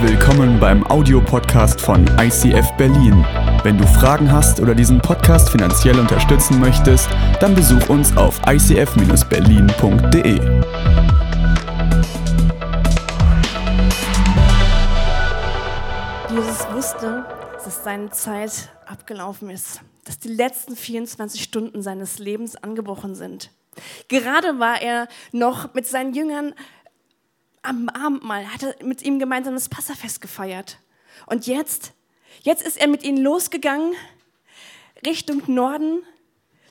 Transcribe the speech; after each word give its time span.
Willkommen 0.00 0.60
beim 0.60 0.86
Audiopodcast 0.86 1.80
von 1.80 2.06
ICF 2.20 2.70
Berlin. 2.76 3.26
Wenn 3.64 3.76
du 3.76 3.84
Fragen 3.84 4.30
hast 4.30 4.60
oder 4.60 4.72
diesen 4.72 5.00
Podcast 5.00 5.50
finanziell 5.50 5.98
unterstützen 5.98 6.60
möchtest, 6.60 7.08
dann 7.40 7.52
besuch 7.56 7.88
uns 7.88 8.16
auf 8.16 8.40
icf-berlin.de. 8.46 10.34
Jesus 16.30 16.66
wusste, 16.72 17.24
dass 17.64 17.82
seine 17.82 18.10
Zeit 18.10 18.68
abgelaufen 18.86 19.50
ist, 19.50 19.80
dass 20.04 20.20
die 20.20 20.28
letzten 20.28 20.76
24 20.76 21.42
Stunden 21.42 21.82
seines 21.82 22.20
Lebens 22.20 22.54
angebrochen 22.54 23.16
sind. 23.16 23.50
Gerade 24.08 24.58
war 24.58 24.80
er 24.80 25.08
noch 25.32 25.74
mit 25.74 25.86
seinen 25.86 26.14
Jüngern 26.14 26.54
am 27.62 27.88
Abendmahl, 27.88 28.52
hat 28.52 28.62
er 28.62 28.84
mit 28.84 29.02
ihm 29.02 29.18
gemeinsam 29.18 29.54
das 29.54 29.68
Passafest 29.68 30.20
gefeiert. 30.20 30.78
Und 31.26 31.46
jetzt, 31.46 31.92
jetzt 32.42 32.62
ist 32.62 32.76
er 32.76 32.88
mit 32.88 33.02
ihnen 33.02 33.18
losgegangen 33.18 33.94
Richtung 35.04 35.42
Norden 35.46 36.02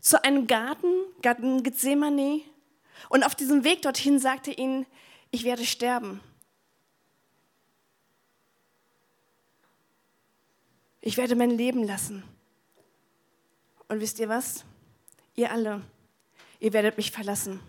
zu 0.02 0.23
einem 0.23 0.48
Garten, 0.48 0.94
Garten 1.22 1.63
Gethsemane. 1.63 2.41
Und 3.10 3.26
auf 3.26 3.36
diesem 3.36 3.63
Weg 3.63 3.82
dorthin 3.82 4.20
sagte 4.20 4.52
er 4.52 4.58
ihnen, 4.58 4.86
ich 5.32 5.44
werde 5.44 5.66
sterben. 5.66 6.22
Ich 11.02 11.18
werde 11.18 11.35
mein 11.35 11.52
Leben 11.52 11.84
lassen. 11.85 12.24
Und 13.88 14.02
wisst 14.02 14.20
ihr 14.20 14.27
was? 14.27 14.66
Ihr 15.35 15.52
alle, 15.52 15.82
ihr 16.60 16.74
werdet 16.74 16.98
mich 16.98 17.12
verlassen. 17.12 17.60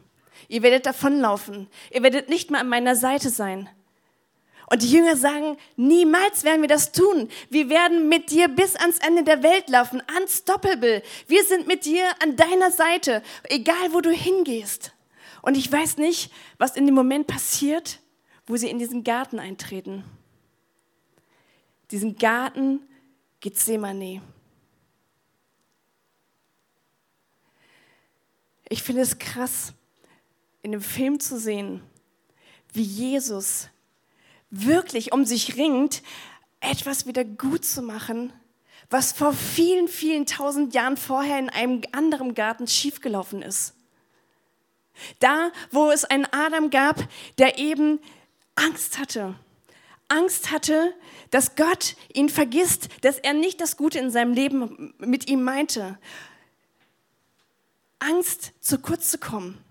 Ihr 0.48 0.62
werdet 0.62 0.86
davonlaufen. 0.86 1.68
Ihr 1.90 2.02
werdet 2.02 2.28
nicht 2.28 2.50
mehr 2.50 2.60
an 2.60 2.68
meiner 2.68 2.94
Seite 2.94 3.30
sein. 3.30 3.68
Und 4.70 4.82
die 4.82 4.90
Jünger 4.90 5.16
sagen, 5.16 5.56
niemals 5.76 6.44
werden 6.44 6.60
wir 6.60 6.68
das 6.68 6.92
tun. 6.92 7.30
Wir 7.48 7.70
werden 7.70 8.08
mit 8.08 8.30
dir 8.30 8.48
bis 8.48 8.76
ans 8.76 8.98
Ende 8.98 9.24
der 9.24 9.42
Welt 9.42 9.70
laufen, 9.70 10.02
unstoppable. 10.20 11.02
Wir 11.26 11.44
sind 11.44 11.66
mit 11.66 11.86
dir 11.86 12.04
an 12.22 12.36
deiner 12.36 12.70
Seite, 12.70 13.22
egal 13.44 13.92
wo 13.92 14.00
du 14.02 14.10
hingehst. 14.10 14.92
Und 15.40 15.56
ich 15.56 15.70
weiß 15.72 15.96
nicht, 15.96 16.30
was 16.58 16.76
in 16.76 16.84
dem 16.84 16.94
Moment 16.94 17.26
passiert, 17.26 18.00
wo 18.46 18.56
sie 18.56 18.68
in 18.68 18.78
diesen 18.78 19.04
Garten 19.04 19.38
eintreten. 19.38 20.04
Diesen 21.90 22.16
Garten 22.16 22.80
Gethsemane. 23.40 24.20
Ich 28.68 28.82
finde 28.82 29.00
es 29.00 29.18
krass, 29.18 29.72
in 30.68 30.72
dem 30.72 30.82
Film 30.82 31.18
zu 31.18 31.38
sehen, 31.38 31.80
wie 32.74 32.82
Jesus 32.82 33.68
wirklich 34.50 35.12
um 35.12 35.24
sich 35.24 35.56
ringt, 35.56 36.02
etwas 36.60 37.06
wieder 37.06 37.24
gut 37.24 37.64
zu 37.64 37.80
machen, 37.80 38.34
was 38.90 39.12
vor 39.12 39.32
vielen, 39.32 39.88
vielen 39.88 40.26
tausend 40.26 40.74
Jahren 40.74 40.98
vorher 40.98 41.38
in 41.38 41.48
einem 41.48 41.80
anderen 41.92 42.34
Garten 42.34 42.66
schiefgelaufen 42.66 43.40
ist. 43.40 43.72
Da, 45.20 45.52
wo 45.70 45.90
es 45.90 46.04
einen 46.04 46.26
Adam 46.26 46.68
gab, 46.68 47.02
der 47.38 47.58
eben 47.58 47.98
Angst 48.54 48.98
hatte. 48.98 49.36
Angst 50.08 50.50
hatte, 50.50 50.92
dass 51.30 51.56
Gott 51.56 51.96
ihn 52.12 52.28
vergisst, 52.28 52.90
dass 53.00 53.18
er 53.18 53.32
nicht 53.32 53.62
das 53.62 53.78
Gute 53.78 54.00
in 54.00 54.10
seinem 54.10 54.34
Leben 54.34 54.92
mit 54.98 55.30
ihm 55.30 55.42
meinte. 55.42 55.98
Angst, 58.00 58.52
zu 58.60 58.78
kurz 58.78 59.10
zu 59.10 59.16
kommen 59.16 59.64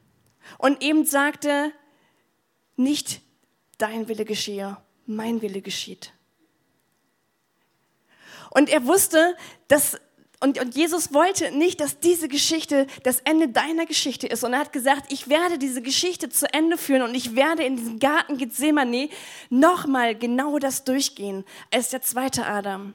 und 0.57 0.83
eben 0.83 1.05
sagte, 1.05 1.71
nicht 2.75 3.21
dein 3.77 4.07
Wille 4.07 4.25
geschehe, 4.25 4.77
mein 5.05 5.41
Wille 5.41 5.61
geschieht. 5.61 6.13
Und 8.51 8.69
er 8.69 8.85
wusste, 8.85 9.35
dass, 9.67 9.99
und, 10.39 10.59
und 10.59 10.75
Jesus 10.75 11.13
wollte 11.13 11.51
nicht, 11.51 11.79
dass 11.79 11.99
diese 11.99 12.27
Geschichte 12.27 12.87
das 13.03 13.19
Ende 13.19 13.49
deiner 13.49 13.85
Geschichte 13.85 14.27
ist. 14.27 14.43
Und 14.43 14.53
er 14.53 14.59
hat 14.59 14.73
gesagt, 14.73 15.11
ich 15.11 15.27
werde 15.27 15.57
diese 15.57 15.81
Geschichte 15.81 16.29
zu 16.29 16.51
Ende 16.53 16.77
führen 16.77 17.01
und 17.01 17.15
ich 17.15 17.35
werde 17.35 17.63
in 17.63 17.77
diesem 17.77 17.99
Garten 17.99 18.37
Gethsemane 18.37 19.09
nochmal 19.49 20.15
genau 20.15 20.59
das 20.59 20.83
durchgehen 20.83 21.45
als 21.71 21.89
der 21.89 22.01
zweite 22.01 22.45
Adam. 22.45 22.93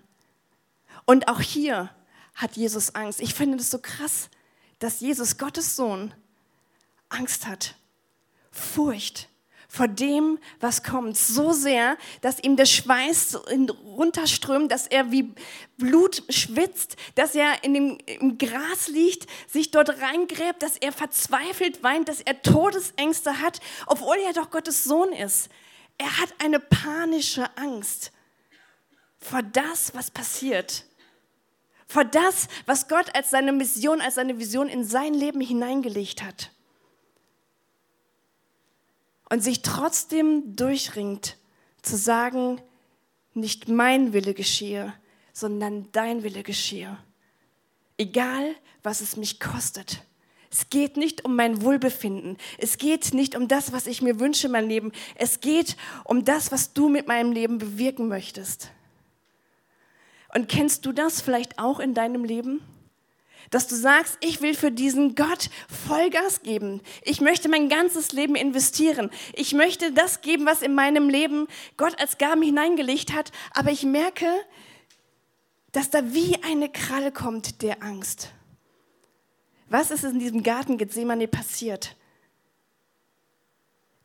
Und 1.04 1.28
auch 1.28 1.40
hier 1.40 1.90
hat 2.34 2.56
Jesus 2.56 2.94
Angst. 2.94 3.20
Ich 3.20 3.34
finde 3.34 3.58
das 3.58 3.70
so 3.70 3.78
krass, 3.78 4.30
dass 4.78 5.00
Jesus, 5.00 5.38
Gottes 5.38 5.76
Sohn, 5.76 6.14
Angst 7.12 7.46
hat, 7.46 7.74
Furcht 8.50 9.28
vor 9.72 9.88
dem, 9.88 10.38
was 10.60 10.82
kommt, 10.82 11.16
so 11.16 11.52
sehr, 11.52 11.96
dass 12.20 12.38
ihm 12.40 12.56
der 12.58 12.66
Schweiß 12.66 13.38
runterströmt, 13.96 14.70
dass 14.70 14.86
er 14.86 15.10
wie 15.12 15.32
Blut 15.78 16.24
schwitzt, 16.28 16.96
dass 17.14 17.34
er 17.34 17.64
in 17.64 17.72
dem, 17.72 17.98
im 18.20 18.36
Gras 18.36 18.88
liegt, 18.88 19.26
sich 19.50 19.70
dort 19.70 19.88
reingräbt, 20.02 20.62
dass 20.62 20.76
er 20.76 20.92
verzweifelt 20.92 21.82
weint, 21.82 22.10
dass 22.10 22.20
er 22.20 22.42
Todesängste 22.42 23.40
hat, 23.40 23.60
obwohl 23.86 24.18
er 24.18 24.34
doch 24.34 24.50
Gottes 24.50 24.84
Sohn 24.84 25.10
ist. 25.10 25.48
Er 25.96 26.18
hat 26.18 26.34
eine 26.44 26.60
panische 26.60 27.48
Angst 27.56 28.12
vor 29.20 29.40
das, 29.42 29.94
was 29.94 30.10
passiert. 30.10 30.84
Vor 31.86 32.04
das, 32.04 32.48
was 32.66 32.88
Gott 32.88 33.06
als 33.14 33.30
seine 33.30 33.52
Mission, 33.52 34.02
als 34.02 34.16
seine 34.16 34.38
Vision 34.38 34.68
in 34.68 34.84
sein 34.84 35.14
Leben 35.14 35.40
hineingelegt 35.40 36.22
hat 36.22 36.50
und 39.32 39.42
sich 39.42 39.62
trotzdem 39.62 40.56
durchringt, 40.56 41.38
zu 41.80 41.96
sagen, 41.96 42.60
nicht 43.32 43.66
mein 43.66 44.12
Wille 44.12 44.34
geschehe, 44.34 44.92
sondern 45.32 45.88
dein 45.92 46.22
Wille 46.22 46.42
geschehe. 46.42 46.98
Egal, 47.96 48.54
was 48.82 49.00
es 49.00 49.16
mich 49.16 49.40
kostet. 49.40 50.02
Es 50.50 50.68
geht 50.68 50.98
nicht 50.98 51.24
um 51.24 51.34
mein 51.34 51.62
Wohlbefinden. 51.62 52.36
Es 52.58 52.76
geht 52.76 53.14
nicht 53.14 53.34
um 53.34 53.48
das, 53.48 53.72
was 53.72 53.86
ich 53.86 54.02
mir 54.02 54.20
wünsche 54.20 54.48
in 54.48 54.52
meinem 54.52 54.68
Leben. 54.68 54.92
Es 55.14 55.40
geht 55.40 55.78
um 56.04 56.26
das, 56.26 56.52
was 56.52 56.74
du 56.74 56.90
mit 56.90 57.08
meinem 57.08 57.32
Leben 57.32 57.56
bewirken 57.56 58.08
möchtest. 58.08 58.70
Und 60.34 60.50
kennst 60.50 60.84
du 60.84 60.92
das 60.92 61.22
vielleicht 61.22 61.58
auch 61.58 61.80
in 61.80 61.94
deinem 61.94 62.24
Leben? 62.24 62.60
Dass 63.50 63.66
du 63.68 63.74
sagst, 63.74 64.18
ich 64.20 64.40
will 64.40 64.54
für 64.54 64.70
diesen 64.70 65.14
Gott 65.14 65.50
Vollgas 65.86 66.42
geben. 66.42 66.80
Ich 67.02 67.20
möchte 67.20 67.48
mein 67.48 67.68
ganzes 67.68 68.12
Leben 68.12 68.34
investieren. 68.34 69.10
Ich 69.34 69.52
möchte 69.52 69.92
das 69.92 70.20
geben, 70.20 70.46
was 70.46 70.62
in 70.62 70.74
meinem 70.74 71.08
Leben 71.08 71.46
Gott 71.76 72.00
als 72.00 72.18
Gaben 72.18 72.42
hineingelegt 72.42 73.12
hat. 73.12 73.32
Aber 73.52 73.70
ich 73.70 73.84
merke, 73.84 74.26
dass 75.72 75.90
da 75.90 76.12
wie 76.12 76.42
eine 76.42 76.70
Kralle 76.70 77.12
kommt 77.12 77.62
der 77.62 77.82
Angst. 77.82 78.30
Was 79.68 79.90
ist 79.90 80.04
in 80.04 80.18
diesem 80.18 80.42
Garten 80.42 80.76
Gethsemane 80.76 81.28
passiert? 81.28 81.96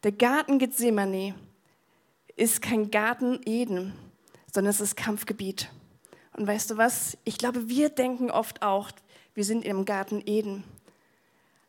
Der 0.03 0.13
Garten 0.13 0.59
Gethsemane 0.59 1.35
ist 2.37 2.61
kein 2.61 2.89
Garten 2.91 3.41
Eden, 3.45 3.93
sondern 4.53 4.71
es 4.71 4.79
ist 4.79 4.95
Kampfgebiet. 4.95 5.69
Und 6.37 6.47
weißt 6.47 6.71
du 6.71 6.77
was? 6.77 7.17
Ich 7.25 7.37
glaube, 7.37 7.67
wir 7.67 7.89
denken 7.89 8.31
oft 8.31 8.61
auch, 8.61 8.91
wir 9.37 9.45
sind 9.45 9.63
im 9.65 9.85
Garten 9.85 10.23
Eden. 10.25 10.63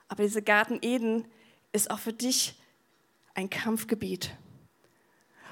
Aber 0.08 0.22
dieser 0.22 0.40
Garten 0.40 0.78
Eden 0.80 1.26
ist 1.70 1.90
auch 1.90 1.98
für 1.98 2.14
dich 2.14 2.54
ein 3.34 3.50
Kampfgebiet. 3.50 4.30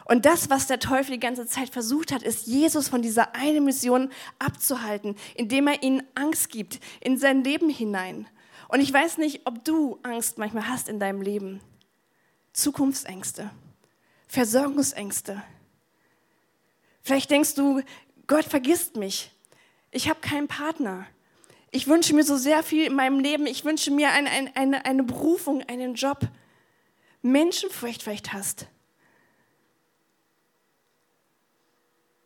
Und 0.07 0.25
das, 0.25 0.49
was 0.49 0.67
der 0.67 0.79
Teufel 0.79 1.13
die 1.13 1.21
ganze 1.21 1.47
Zeit 1.47 1.69
versucht 1.69 2.13
hat, 2.13 2.23
ist, 2.23 2.47
Jesus 2.47 2.89
von 2.89 3.03
dieser 3.03 3.35
einen 3.35 3.67
Mission 3.67 4.11
abzuhalten, 4.39 5.15
indem 5.35 5.67
er 5.67 5.83
ihnen 5.83 6.03
Angst 6.15 6.49
gibt 6.49 6.81
in 7.03 7.19
sein 7.19 7.45
Leben 7.45 7.69
hinein. 7.69 8.27
Und 8.69 8.81
ich 8.81 8.91
weiß 8.91 9.19
nicht, 9.19 9.43
ob 9.45 9.63
du 9.67 9.99
Angst 10.03 10.39
manchmal 10.39 10.71
hast 10.71 10.89
in 10.89 10.99
deinem 10.99 11.21
Leben. 11.21 11.61
Zukunftsängste, 12.55 13.51
Versorgungsängste. 14.27 15.43
Vielleicht 17.03 17.31
denkst 17.31 17.57
du, 17.57 17.83
Gott 18.27 18.47
vergisst 18.47 18.97
mich. 18.97 19.31
Ich 19.91 20.09
habe 20.09 20.21
keinen 20.21 20.49
Partner. 20.49 21.07
Ich 21.77 21.89
wünsche 21.89 22.15
mir 22.15 22.25
so 22.25 22.39
sehr 22.39 22.63
viel 22.63 22.87
in 22.87 22.95
meinem 22.95 23.21
Leben. 23.21 23.47
Ich 23.47 23.67
wünsche 23.67 23.91
mir 23.91 24.11
eine, 24.13 24.31
eine, 24.55 24.87
eine 24.87 25.03
Berufung, 25.03 25.63
einen 25.65 25.95
Job. 25.95 26.21
Menschenfurcht 27.21 28.03
vielleicht 28.03 28.33
hast. 28.33 28.67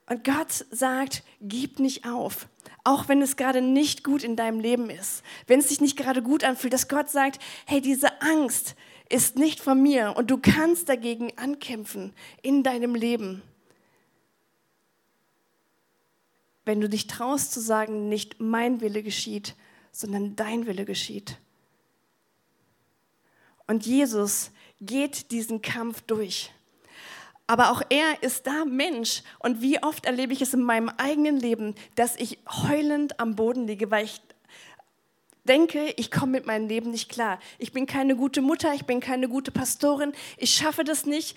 Und 0.08 0.23
Gott 0.23 0.67
sagt, 0.70 1.25
gib 1.41 1.81
nicht 1.81 2.06
auf, 2.06 2.47
auch 2.85 3.08
wenn 3.08 3.20
es 3.23 3.35
gerade 3.35 3.61
nicht 3.61 4.05
gut 4.05 4.23
in 4.23 4.37
deinem 4.37 4.61
Leben 4.61 4.88
ist, 4.88 5.25
wenn 5.49 5.58
es 5.58 5.69
sich 5.69 5.81
nicht 5.81 5.96
gerade 5.96 6.23
gut 6.23 6.44
anfühlt, 6.44 6.73
dass 6.73 6.87
Gott 6.87 7.11
sagt, 7.11 7.41
hey, 7.67 7.81
diese 7.81 8.23
Angst 8.23 8.76
ist 9.08 9.37
nicht 9.37 9.58
von 9.58 9.82
mir 9.82 10.14
und 10.17 10.31
du 10.31 10.38
kannst 10.38 10.88
dagegen 10.88 11.37
ankämpfen 11.37 12.12
in 12.41 12.62
deinem 12.62 12.94
Leben. 12.94 13.43
Wenn 16.70 16.81
du 16.81 16.88
dich 16.88 17.08
traust 17.08 17.50
zu 17.50 17.58
sagen, 17.58 18.08
nicht 18.08 18.38
mein 18.38 18.81
Wille 18.81 19.02
geschieht, 19.02 19.56
sondern 19.90 20.37
dein 20.37 20.69
Wille 20.69 20.84
geschieht. 20.84 21.37
Und 23.67 23.87
Jesus 23.87 24.52
geht 24.81 25.32
diesen 25.32 25.62
Kampf 25.62 26.00
durch. 26.02 26.52
Aber 27.49 27.72
auch 27.72 27.82
er 27.88 28.22
ist 28.22 28.46
da 28.46 28.64
Mensch. 28.64 29.25
Und 29.40 29.61
wie 29.61 29.82
oft 29.82 30.06
erlebe 30.06 30.32
ich 30.32 30.43
es 30.43 30.55
in 30.55 30.62
meinem 30.62 30.90
eigenen 30.90 31.40
Leben, 31.40 31.75
dass 31.96 32.14
ich 32.14 32.38
heulend 32.49 33.19
am 33.19 33.34
Boden 33.34 33.67
liege, 33.67 33.90
weil 33.90 34.05
ich 34.05 34.22
denke, 35.43 35.93
ich 35.96 36.12
komme 36.12 36.31
mit 36.31 36.46
meinem 36.46 36.69
Leben 36.69 36.93
nicht 36.93 37.08
klar. 37.08 37.40
Ich 37.58 37.72
bin 37.72 37.87
keine 37.87 38.14
gute 38.14 38.43
Mutter, 38.43 38.72
ich 38.75 38.84
bin 38.84 39.00
keine 39.00 39.28
gute 39.28 39.50
Pastorin, 39.50 40.12
ich 40.37 40.55
schaffe 40.55 40.84
das 40.84 41.05
nicht 41.05 41.37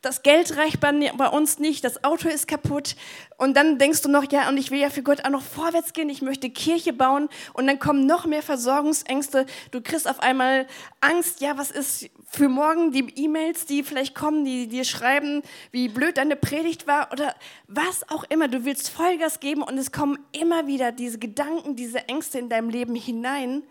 das 0.00 0.22
Geld 0.22 0.56
reicht 0.56 0.78
bei, 0.78 1.28
uns 1.28 1.58
nicht, 1.58 1.82
das 1.82 2.04
Auto 2.04 2.28
ist 2.28 2.46
kaputt. 2.46 2.94
Und 3.36 3.56
dann 3.56 3.78
denkst 3.78 4.02
du 4.02 4.08
noch, 4.08 4.30
ja, 4.30 4.48
und 4.48 4.56
ich 4.56 4.70
will 4.70 4.78
ja 4.78 4.90
für 4.90 5.02
Gott 5.02 5.24
auch 5.24 5.30
noch 5.30 5.42
vorwärts 5.42 5.92
gehen, 5.92 6.08
ich 6.08 6.22
möchte 6.22 6.50
Kirche 6.50 6.92
bauen. 6.92 7.28
Und 7.52 7.66
dann 7.66 7.80
kommen 7.80 8.06
noch 8.06 8.24
mehr 8.24 8.42
Versorgungsängste. 8.42 9.46
Du 9.72 9.80
kriegst 9.80 10.08
auf 10.08 10.20
einmal 10.20 10.68
Angst, 11.00 11.40
ja, 11.40 11.58
was 11.58 11.72
ist 11.72 12.10
für 12.28 12.48
morgen 12.48 12.92
die 12.92 13.12
E-Mails, 13.16 13.66
die 13.66 13.82
vielleicht 13.82 14.14
kommen, 14.14 14.44
die 14.44 14.68
dir 14.68 14.84
schreiben, 14.84 15.42
wie 15.72 15.88
blöd 15.88 16.16
deine 16.16 16.36
Predigt 16.36 16.86
war 16.86 17.10
oder 17.12 17.34
was 17.66 18.08
auch 18.08 18.22
immer. 18.28 18.46
Du 18.46 18.64
willst 18.64 18.90
Vollgas 18.90 19.40
geben 19.40 19.62
und 19.62 19.78
es 19.78 19.90
kommen 19.90 20.18
immer 20.30 20.68
wieder 20.68 20.92
diese 20.92 21.18
Gedanken, 21.18 21.74
diese 21.74 22.08
Ängste 22.08 22.38
in 22.38 22.48
deinem 22.48 22.70
Leben 22.70 22.94
hinein, 22.94 23.64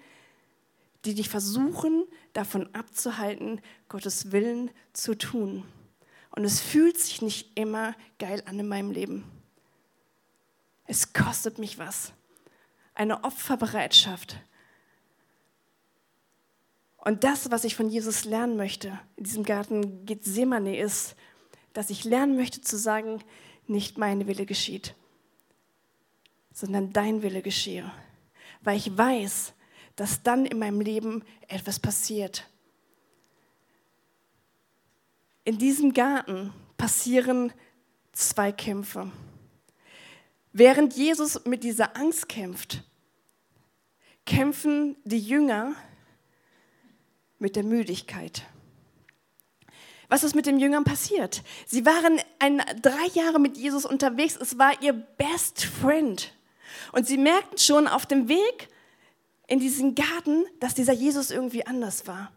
die 1.06 1.14
dich 1.14 1.30
versuchen, 1.30 2.04
davon 2.34 2.68
abzuhalten, 2.74 3.62
Gottes 3.88 4.34
Willen 4.34 4.72
zu 4.92 5.16
tun. 5.16 5.64
Und 6.38 6.46
es 6.46 6.62
fühlt 6.62 7.00
sich 7.00 7.24
nicht 7.24 7.58
immer 7.58 7.96
geil 8.20 8.44
an 8.46 8.60
in 8.60 8.68
meinem 8.68 8.92
Leben. 8.92 9.24
Es 10.86 11.12
kostet 11.12 11.58
mich 11.58 11.80
was. 11.80 12.14
Eine 12.94 13.24
Opferbereitschaft. 13.24 14.38
Und 16.98 17.24
das, 17.24 17.50
was 17.50 17.64
ich 17.64 17.76
von 17.76 17.90
Jesus 17.90 18.24
lernen 18.24 18.56
möchte, 18.56 19.00
in 19.16 19.24
diesem 19.24 19.46
Garten 19.46 20.06
Gethsemane, 20.06 20.78
ist, 20.78 21.16
dass 21.74 21.90
ich 21.90 22.04
lernen 22.04 22.36
möchte 22.36 22.62
zu 22.62 22.78
sagen, 22.78 23.24
nicht 23.66 23.98
mein 23.98 24.28
Wille 24.28 24.46
geschieht, 24.46 24.94
sondern 26.54 26.94
dein 26.94 27.24
Wille 27.24 27.42
geschehe. 27.42 27.92
Weil 28.62 28.78
ich 28.78 28.96
weiß, 28.96 29.54
dass 29.96 30.22
dann 30.22 30.46
in 30.46 30.60
meinem 30.60 30.82
Leben 30.82 31.24
etwas 31.48 31.80
passiert 31.80 32.48
in 35.48 35.58
diesem 35.58 35.94
Garten 35.94 36.54
passieren 36.76 37.54
zwei 38.12 38.52
Kämpfe. 38.52 39.10
Während 40.52 40.94
Jesus 40.94 41.46
mit 41.46 41.64
dieser 41.64 41.96
Angst 41.96 42.28
kämpft, 42.28 42.84
kämpfen 44.26 44.98
die 45.06 45.22
Jünger 45.22 45.74
mit 47.40 47.56
der 47.56 47.64
Müdigkeit. 47.64 48.44
Was 50.10 50.26
ist 50.26 50.36
mit 50.36 50.48
den 50.48 50.60
Jüngern 50.60 50.84
passiert? 50.84 51.44
Sie 51.66 51.86
waren 51.86 52.20
ein, 52.40 52.62
drei 52.82 53.08
Jahre 53.14 53.40
mit 53.40 53.56
Jesus 53.56 53.86
unterwegs. 53.86 54.36
Es 54.36 54.58
war 54.58 54.82
ihr 54.82 54.92
Best 54.92 55.64
Friend. 55.64 56.34
Und 56.92 57.08
sie 57.08 57.18
merkten 57.18 57.58
schon 57.58 57.88
auf 57.88 58.06
dem 58.06 58.28
Weg 58.28 58.68
in 59.48 59.62
diesen 59.62 59.96
Garten, 59.96 60.44
dass 60.60 60.74
dieser 60.74 60.92
Jesus 60.92 61.32
irgendwie 61.32 61.66
anders 61.66 62.06
war 62.06 62.34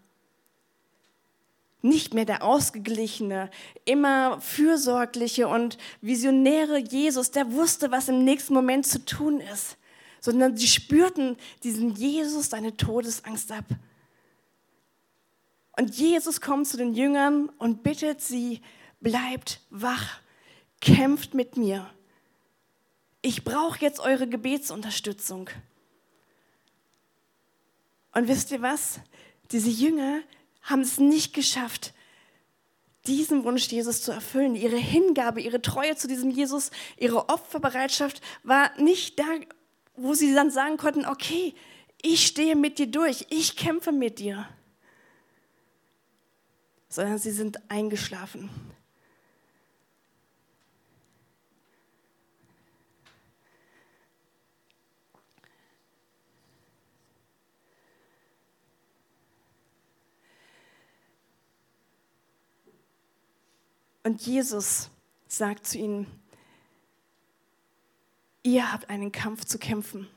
nicht 1.82 2.14
mehr 2.14 2.24
der 2.24 2.42
ausgeglichene, 2.42 3.50
immer 3.84 4.40
fürsorgliche 4.40 5.48
und 5.48 5.78
visionäre 6.00 6.78
Jesus, 6.78 7.30
der 7.30 7.52
wusste, 7.52 7.90
was 7.90 8.08
im 8.08 8.24
nächsten 8.24 8.54
Moment 8.54 8.86
zu 8.86 9.04
tun 9.04 9.40
ist, 9.40 9.76
sondern 10.20 10.56
sie 10.56 10.68
spürten 10.68 11.36
diesen 11.62 11.94
Jesus 11.94 12.50
seine 12.50 12.76
Todesangst 12.76 13.50
ab. 13.52 13.64
Und 15.76 15.94
Jesus 15.96 16.40
kommt 16.40 16.68
zu 16.68 16.76
den 16.76 16.92
Jüngern 16.92 17.48
und 17.58 17.82
bittet 17.82 18.20
sie, 18.20 18.60
bleibt 19.00 19.60
wach, 19.70 20.20
kämpft 20.80 21.34
mit 21.34 21.56
mir. 21.56 21.90
Ich 23.22 23.44
brauche 23.44 23.80
jetzt 23.80 24.00
eure 24.00 24.28
Gebetsunterstützung. 24.28 25.48
Und 28.12 28.28
wisst 28.28 28.50
ihr 28.50 28.62
was? 28.62 29.00
Diese 29.52 29.70
Jünger 29.70 30.20
haben 30.62 30.82
es 30.82 30.98
nicht 30.98 31.34
geschafft, 31.34 31.92
diesen 33.06 33.44
Wunsch 33.44 33.68
Jesus 33.68 34.02
zu 34.02 34.12
erfüllen. 34.12 34.54
Ihre 34.54 34.76
Hingabe, 34.76 35.40
ihre 35.40 35.62
Treue 35.62 35.96
zu 35.96 36.06
diesem 36.06 36.30
Jesus, 36.30 36.70
ihre 36.96 37.28
Opferbereitschaft 37.28 38.20
war 38.42 38.70
nicht 38.78 39.18
da, 39.18 39.24
wo 39.96 40.14
sie 40.14 40.34
dann 40.34 40.50
sagen 40.50 40.76
konnten, 40.76 41.06
okay, 41.06 41.54
ich 42.02 42.26
stehe 42.26 42.56
mit 42.56 42.78
dir 42.78 42.86
durch, 42.86 43.26
ich 43.30 43.56
kämpfe 43.56 43.92
mit 43.92 44.18
dir. 44.18 44.48
Sondern 46.88 47.18
sie 47.18 47.30
sind 47.30 47.70
eingeschlafen. 47.70 48.50
Und 64.02 64.22
Jesus 64.22 64.90
sagt 65.28 65.66
zu 65.66 65.78
ihnen, 65.78 66.06
ihr 68.42 68.72
habt 68.72 68.88
einen 68.88 69.12
Kampf 69.12 69.44
zu 69.44 69.58
kämpfen. 69.58 70.08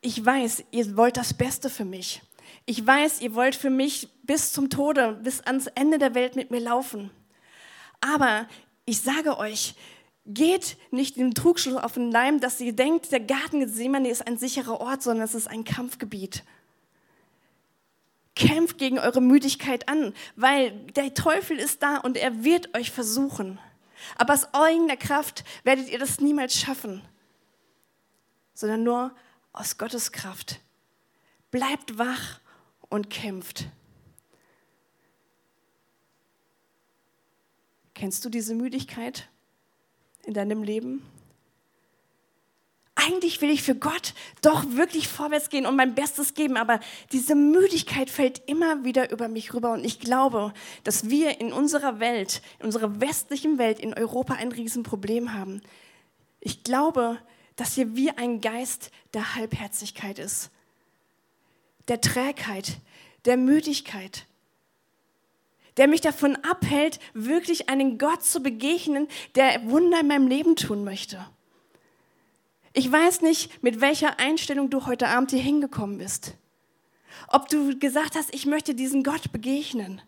Ich 0.00 0.24
weiß, 0.24 0.64
ihr 0.70 0.96
wollt 0.96 1.16
das 1.16 1.34
Beste 1.34 1.70
für 1.70 1.84
mich. 1.84 2.22
Ich 2.64 2.84
weiß, 2.84 3.20
ihr 3.20 3.34
wollt 3.34 3.54
für 3.54 3.70
mich 3.70 4.08
bis 4.22 4.52
zum 4.52 4.70
Tode, 4.70 5.18
bis 5.22 5.40
ans 5.40 5.66
Ende 5.68 5.98
der 5.98 6.14
Welt 6.14 6.36
mit 6.36 6.50
mir 6.50 6.60
laufen. 6.60 7.10
Aber 8.00 8.48
ich 8.84 9.00
sage 9.00 9.38
euch, 9.38 9.74
geht 10.26 10.76
nicht 10.90 11.16
dem 11.16 11.34
Trugschluss 11.34 11.82
auf 11.82 11.94
den 11.94 12.10
Leim, 12.10 12.40
dass 12.40 12.60
ihr 12.60 12.72
denkt, 12.72 13.12
der 13.12 13.20
Garten 13.20 13.60
Gethsemane 13.60 14.10
ist 14.10 14.26
ein 14.26 14.38
sicherer 14.38 14.80
Ort, 14.80 15.02
sondern 15.02 15.24
es 15.24 15.34
ist 15.34 15.48
ein 15.48 15.64
Kampfgebiet. 15.64 16.44
Kämpft 18.36 18.78
gegen 18.78 18.98
eure 18.98 19.20
Müdigkeit 19.20 19.88
an, 19.88 20.14
weil 20.36 20.70
der 20.92 21.14
Teufel 21.14 21.58
ist 21.58 21.82
da 21.82 21.96
und 21.96 22.16
er 22.16 22.44
wird 22.44 22.76
euch 22.76 22.92
versuchen. 22.92 23.58
Aber 24.16 24.34
aus 24.34 24.52
eigener 24.54 24.96
Kraft 24.96 25.42
werdet 25.64 25.88
ihr 25.88 25.98
das 25.98 26.20
niemals 26.20 26.54
schaffen, 26.54 27.02
sondern 28.54 28.84
nur 28.84 29.14
aus 29.52 29.78
Gottes 29.78 30.12
Kraft. 30.12 30.60
Bleibt 31.50 31.98
wach 31.98 32.40
und 32.90 33.08
kämpft. 33.08 33.66
Kennst 37.94 38.22
du 38.26 38.28
diese 38.28 38.54
Müdigkeit 38.54 39.28
in 40.24 40.34
deinem 40.34 40.62
Leben? 40.62 41.02
Eigentlich 43.06 43.40
will 43.40 43.50
ich 43.50 43.62
für 43.62 43.74
Gott 43.74 44.14
doch 44.42 44.64
wirklich 44.70 45.08
vorwärts 45.08 45.48
gehen 45.48 45.66
und 45.66 45.76
mein 45.76 45.94
Bestes 45.94 46.34
geben, 46.34 46.56
aber 46.56 46.80
diese 47.12 47.34
Müdigkeit 47.34 48.10
fällt 48.10 48.42
immer 48.46 48.84
wieder 48.84 49.10
über 49.10 49.28
mich 49.28 49.54
rüber 49.54 49.72
und 49.72 49.84
ich 49.84 50.00
glaube, 50.00 50.52
dass 50.84 51.08
wir 51.08 51.40
in 51.40 51.52
unserer 51.52 52.00
Welt, 52.00 52.42
in 52.58 52.66
unserer 52.66 53.00
westlichen 53.00 53.58
Welt, 53.58 53.78
in 53.78 53.94
Europa 53.94 54.34
ein 54.34 54.52
Riesenproblem 54.52 55.32
haben. 55.32 55.62
Ich 56.40 56.64
glaube, 56.64 57.18
dass 57.54 57.74
hier 57.74 57.96
wie 57.96 58.10
ein 58.10 58.40
Geist 58.40 58.90
der 59.14 59.34
Halbherzigkeit 59.34 60.18
ist, 60.18 60.50
der 61.88 62.00
Trägheit, 62.00 62.78
der 63.24 63.36
Müdigkeit, 63.36 64.26
der 65.76 65.88
mich 65.88 66.00
davon 66.00 66.36
abhält, 66.36 66.98
wirklich 67.12 67.68
einen 67.68 67.98
Gott 67.98 68.24
zu 68.24 68.40
begegnen, 68.40 69.08
der 69.34 69.68
Wunder 69.70 70.00
in 70.00 70.08
meinem 70.08 70.26
Leben 70.26 70.56
tun 70.56 70.84
möchte. 70.84 71.24
Ich 72.78 72.92
weiß 72.92 73.22
nicht, 73.22 73.62
mit 73.62 73.80
welcher 73.80 74.20
Einstellung 74.20 74.68
du 74.68 74.84
heute 74.84 75.08
Abend 75.08 75.30
hier 75.30 75.40
hingekommen 75.40 75.96
bist. 75.96 76.34
Ob 77.28 77.48
du 77.48 77.78
gesagt 77.78 78.16
hast, 78.16 78.34
ich 78.34 78.44
möchte 78.44 78.74
diesen 78.74 79.02
Gott 79.02 79.32
begegnen. 79.32 80.02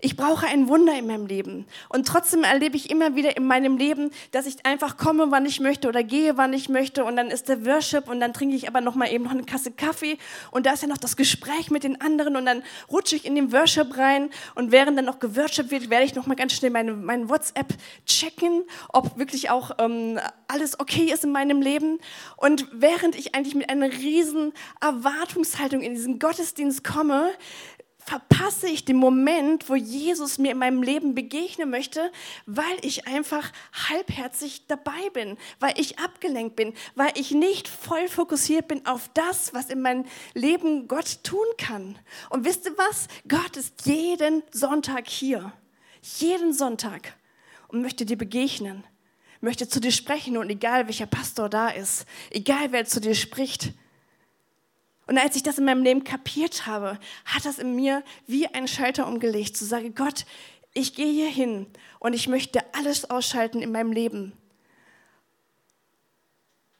Ich 0.00 0.16
brauche 0.16 0.46
ein 0.46 0.68
Wunder 0.68 0.96
in 0.96 1.06
meinem 1.06 1.26
Leben. 1.26 1.66
Und 1.88 2.06
trotzdem 2.06 2.44
erlebe 2.44 2.76
ich 2.76 2.90
immer 2.90 3.16
wieder 3.16 3.36
in 3.36 3.46
meinem 3.46 3.76
Leben, 3.76 4.10
dass 4.30 4.46
ich 4.46 4.64
einfach 4.64 4.96
komme, 4.96 5.30
wann 5.30 5.44
ich 5.44 5.58
möchte 5.58 5.88
oder 5.88 6.04
gehe, 6.04 6.36
wann 6.36 6.52
ich 6.52 6.68
möchte. 6.68 7.04
Und 7.04 7.16
dann 7.16 7.28
ist 7.28 7.48
der 7.48 7.66
Worship 7.66 8.08
und 8.08 8.20
dann 8.20 8.32
trinke 8.32 8.54
ich 8.54 8.68
aber 8.68 8.80
noch 8.80 8.94
mal 8.94 9.10
eben 9.12 9.24
noch 9.24 9.32
eine 9.32 9.42
Kasse 9.42 9.72
Kaffee. 9.72 10.18
Und 10.52 10.66
da 10.66 10.72
ist 10.72 10.82
ja 10.82 10.88
noch 10.88 10.98
das 10.98 11.16
Gespräch 11.16 11.70
mit 11.70 11.82
den 11.82 12.00
anderen. 12.00 12.36
Und 12.36 12.46
dann 12.46 12.62
rutsche 12.90 13.16
ich 13.16 13.24
in 13.24 13.34
den 13.34 13.52
Worship 13.52 13.96
rein. 13.98 14.30
Und 14.54 14.70
während 14.70 14.96
dann 14.96 15.04
noch 15.04 15.18
geworshipped 15.18 15.70
wird, 15.72 15.90
werde 15.90 16.04
ich 16.04 16.14
noch 16.14 16.26
mal 16.26 16.36
ganz 16.36 16.52
schnell 16.52 16.70
meine, 16.70 16.92
meine 16.92 17.28
WhatsApp 17.28 17.74
checken, 18.06 18.64
ob 18.90 19.18
wirklich 19.18 19.50
auch 19.50 19.72
ähm, 19.78 20.20
alles 20.46 20.78
okay 20.78 21.10
ist 21.12 21.24
in 21.24 21.32
meinem 21.32 21.60
Leben. 21.60 21.98
Und 22.36 22.68
während 22.72 23.16
ich 23.16 23.34
eigentlich 23.34 23.54
mit 23.56 23.68
einer 23.68 23.90
riesen 23.90 24.52
Erwartungshaltung 24.80 25.80
in 25.80 25.94
diesen 25.94 26.18
Gottesdienst 26.18 26.84
komme, 26.84 27.30
verpasse 28.08 28.68
ich 28.68 28.84
den 28.86 28.96
Moment, 28.96 29.68
wo 29.68 29.74
Jesus 29.74 30.38
mir 30.38 30.52
in 30.52 30.58
meinem 30.58 30.82
Leben 30.82 31.14
begegnen 31.14 31.68
möchte, 31.68 32.10
weil 32.46 32.64
ich 32.80 33.06
einfach 33.06 33.52
halbherzig 33.88 34.66
dabei 34.66 35.10
bin, 35.12 35.36
weil 35.60 35.78
ich 35.78 35.98
abgelenkt 35.98 36.56
bin, 36.56 36.72
weil 36.94 37.12
ich 37.16 37.32
nicht 37.32 37.68
voll 37.68 38.08
fokussiert 38.08 38.66
bin 38.66 38.86
auf 38.86 39.10
das, 39.12 39.52
was 39.52 39.68
in 39.68 39.82
meinem 39.82 40.06
Leben 40.32 40.88
Gott 40.88 41.22
tun 41.22 41.46
kann. 41.58 41.98
Und 42.30 42.46
wisst 42.46 42.64
ihr 42.64 42.76
was? 42.78 43.08
Gott 43.28 43.56
ist 43.58 43.84
jeden 43.86 44.42
Sonntag 44.52 45.08
hier. 45.08 45.52
jeden 46.18 46.52
Sonntag 46.52 47.14
und 47.68 47.82
möchte 47.82 48.06
dir 48.06 48.16
begegnen, 48.16 48.84
möchte 49.40 49.68
zu 49.68 49.80
dir 49.80 49.92
sprechen 49.92 50.36
und 50.36 50.48
egal 50.50 50.86
welcher 50.86 51.06
Pastor 51.06 51.48
da 51.48 51.68
ist, 51.68 52.06
egal 52.30 52.72
wer 52.72 52.84
zu 52.86 53.00
dir 53.00 53.14
spricht. 53.14 53.72
Und 55.08 55.16
als 55.16 55.36
ich 55.36 55.42
das 55.42 55.56
in 55.56 55.64
meinem 55.64 55.82
Leben 55.82 56.04
kapiert 56.04 56.66
habe, 56.66 56.98
hat 57.24 57.46
das 57.46 57.58
in 57.58 57.74
mir 57.74 58.04
wie 58.26 58.46
ein 58.46 58.68
Schalter 58.68 59.06
umgelegt, 59.06 59.56
zu 59.56 59.64
sagen, 59.64 59.94
Gott, 59.94 60.26
ich 60.74 60.94
gehe 60.94 61.10
hier 61.10 61.30
hin 61.30 61.66
und 61.98 62.12
ich 62.12 62.28
möchte 62.28 62.62
alles 62.74 63.08
ausschalten 63.08 63.62
in 63.62 63.72
meinem 63.72 63.90
Leben. 63.90 64.34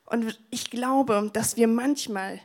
Und 0.05 0.39
ich 0.51 0.71
glaube, 0.71 1.31
dass 1.33 1.57
wir 1.57 1.69
manchmal 1.69 2.39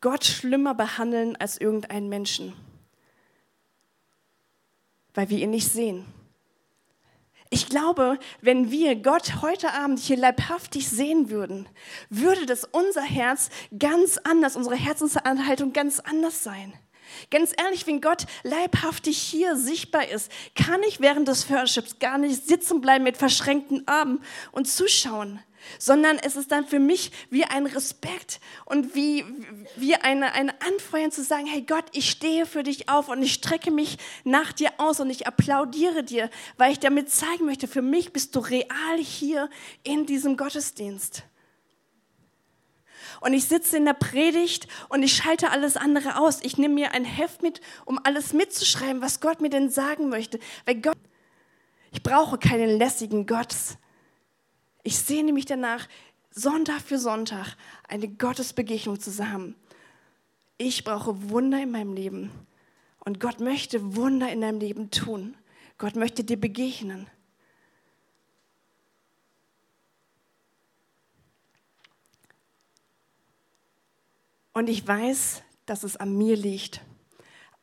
Gott 0.00 0.24
schlimmer 0.24 0.74
behandeln 0.76 1.34
als 1.36 1.60
irgendeinen 1.60 2.08
Menschen, 2.08 2.52
weil 5.14 5.28
wir 5.28 5.38
ihn 5.38 5.50
nicht 5.50 5.72
sehen. 5.72 6.04
Ich 7.54 7.68
glaube, 7.68 8.18
wenn 8.40 8.70
wir 8.70 8.96
Gott 8.96 9.42
heute 9.42 9.74
Abend 9.74 9.98
hier 9.98 10.16
leibhaftig 10.16 10.88
sehen 10.88 11.28
würden, 11.28 11.68
würde 12.08 12.46
das 12.46 12.64
unser 12.64 13.02
Herz 13.02 13.50
ganz 13.78 14.16
anders, 14.24 14.56
unsere 14.56 14.74
Herzensanhaltung 14.74 15.74
ganz 15.74 16.00
anders 16.00 16.42
sein. 16.42 16.72
Ganz 17.30 17.52
ehrlich, 17.62 17.86
wenn 17.86 18.00
Gott 18.00 18.24
leibhaftig 18.42 19.18
hier 19.18 19.54
sichtbar 19.56 20.08
ist, 20.08 20.32
kann 20.54 20.82
ich 20.88 21.00
während 21.00 21.28
des 21.28 21.50
Worship 21.50 22.00
gar 22.00 22.16
nicht 22.16 22.48
sitzen 22.48 22.80
bleiben 22.80 23.04
mit 23.04 23.18
verschränkten 23.18 23.86
Armen 23.86 24.22
und 24.52 24.66
zuschauen 24.66 25.38
sondern 25.78 26.18
es 26.18 26.36
ist 26.36 26.52
dann 26.52 26.66
für 26.66 26.78
mich 26.78 27.12
wie 27.30 27.44
ein 27.44 27.66
Respekt 27.66 28.40
und 28.64 28.94
wie, 28.94 29.24
wie 29.76 29.94
eine, 29.96 30.32
eine 30.32 30.60
Anfeuern 30.62 31.10
zu 31.10 31.22
sagen, 31.22 31.46
hey 31.46 31.62
Gott, 31.62 31.84
ich 31.92 32.10
stehe 32.10 32.46
für 32.46 32.62
dich 32.62 32.88
auf 32.88 33.08
und 33.08 33.22
ich 33.22 33.34
strecke 33.34 33.70
mich 33.70 33.98
nach 34.24 34.52
dir 34.52 34.70
aus 34.78 35.00
und 35.00 35.10
ich 35.10 35.26
applaudiere 35.26 36.02
dir, 36.02 36.30
weil 36.56 36.72
ich 36.72 36.78
damit 36.78 37.10
zeigen 37.10 37.46
möchte, 37.46 37.68
für 37.68 37.82
mich 37.82 38.12
bist 38.12 38.34
du 38.36 38.40
real 38.40 38.98
hier 38.98 39.48
in 39.82 40.06
diesem 40.06 40.36
Gottesdienst. 40.36 41.24
Und 43.20 43.34
ich 43.34 43.44
sitze 43.44 43.76
in 43.76 43.84
der 43.84 43.94
Predigt 43.94 44.66
und 44.88 45.04
ich 45.04 45.14
schalte 45.14 45.50
alles 45.50 45.76
andere 45.76 46.18
aus. 46.18 46.40
Ich 46.42 46.58
nehme 46.58 46.74
mir 46.74 46.92
ein 46.92 47.04
Heft 47.04 47.40
mit, 47.42 47.60
um 47.84 48.00
alles 48.02 48.32
mitzuschreiben, 48.32 49.00
was 49.00 49.20
Gott 49.20 49.40
mir 49.40 49.48
denn 49.48 49.70
sagen 49.70 50.08
möchte. 50.08 50.40
Weil 50.64 50.80
Gott, 50.80 50.96
ich 51.92 52.02
brauche 52.02 52.36
keinen 52.38 52.78
lässigen 52.78 53.26
Gott, 53.26 53.54
ich 54.82 54.98
sehne 54.98 55.32
mich 55.32 55.44
danach, 55.44 55.88
Sonntag 56.30 56.80
für 56.80 56.98
Sonntag 56.98 57.56
eine 57.88 58.08
Gottesbegegnung 58.08 58.98
zu 58.98 59.28
haben. 59.28 59.54
Ich 60.56 60.84
brauche 60.84 61.30
Wunder 61.30 61.62
in 61.62 61.70
meinem 61.70 61.92
Leben. 61.92 62.30
Und 63.00 63.20
Gott 63.20 63.40
möchte 63.40 63.96
Wunder 63.96 64.30
in 64.30 64.40
deinem 64.40 64.60
Leben 64.60 64.90
tun. 64.90 65.36
Gott 65.76 65.96
möchte 65.96 66.24
dir 66.24 66.40
begegnen. 66.40 67.08
Und 74.52 74.68
ich 74.68 74.86
weiß, 74.86 75.42
dass 75.66 75.82
es 75.82 75.96
an 75.96 76.16
mir 76.16 76.36
liegt, 76.36 76.80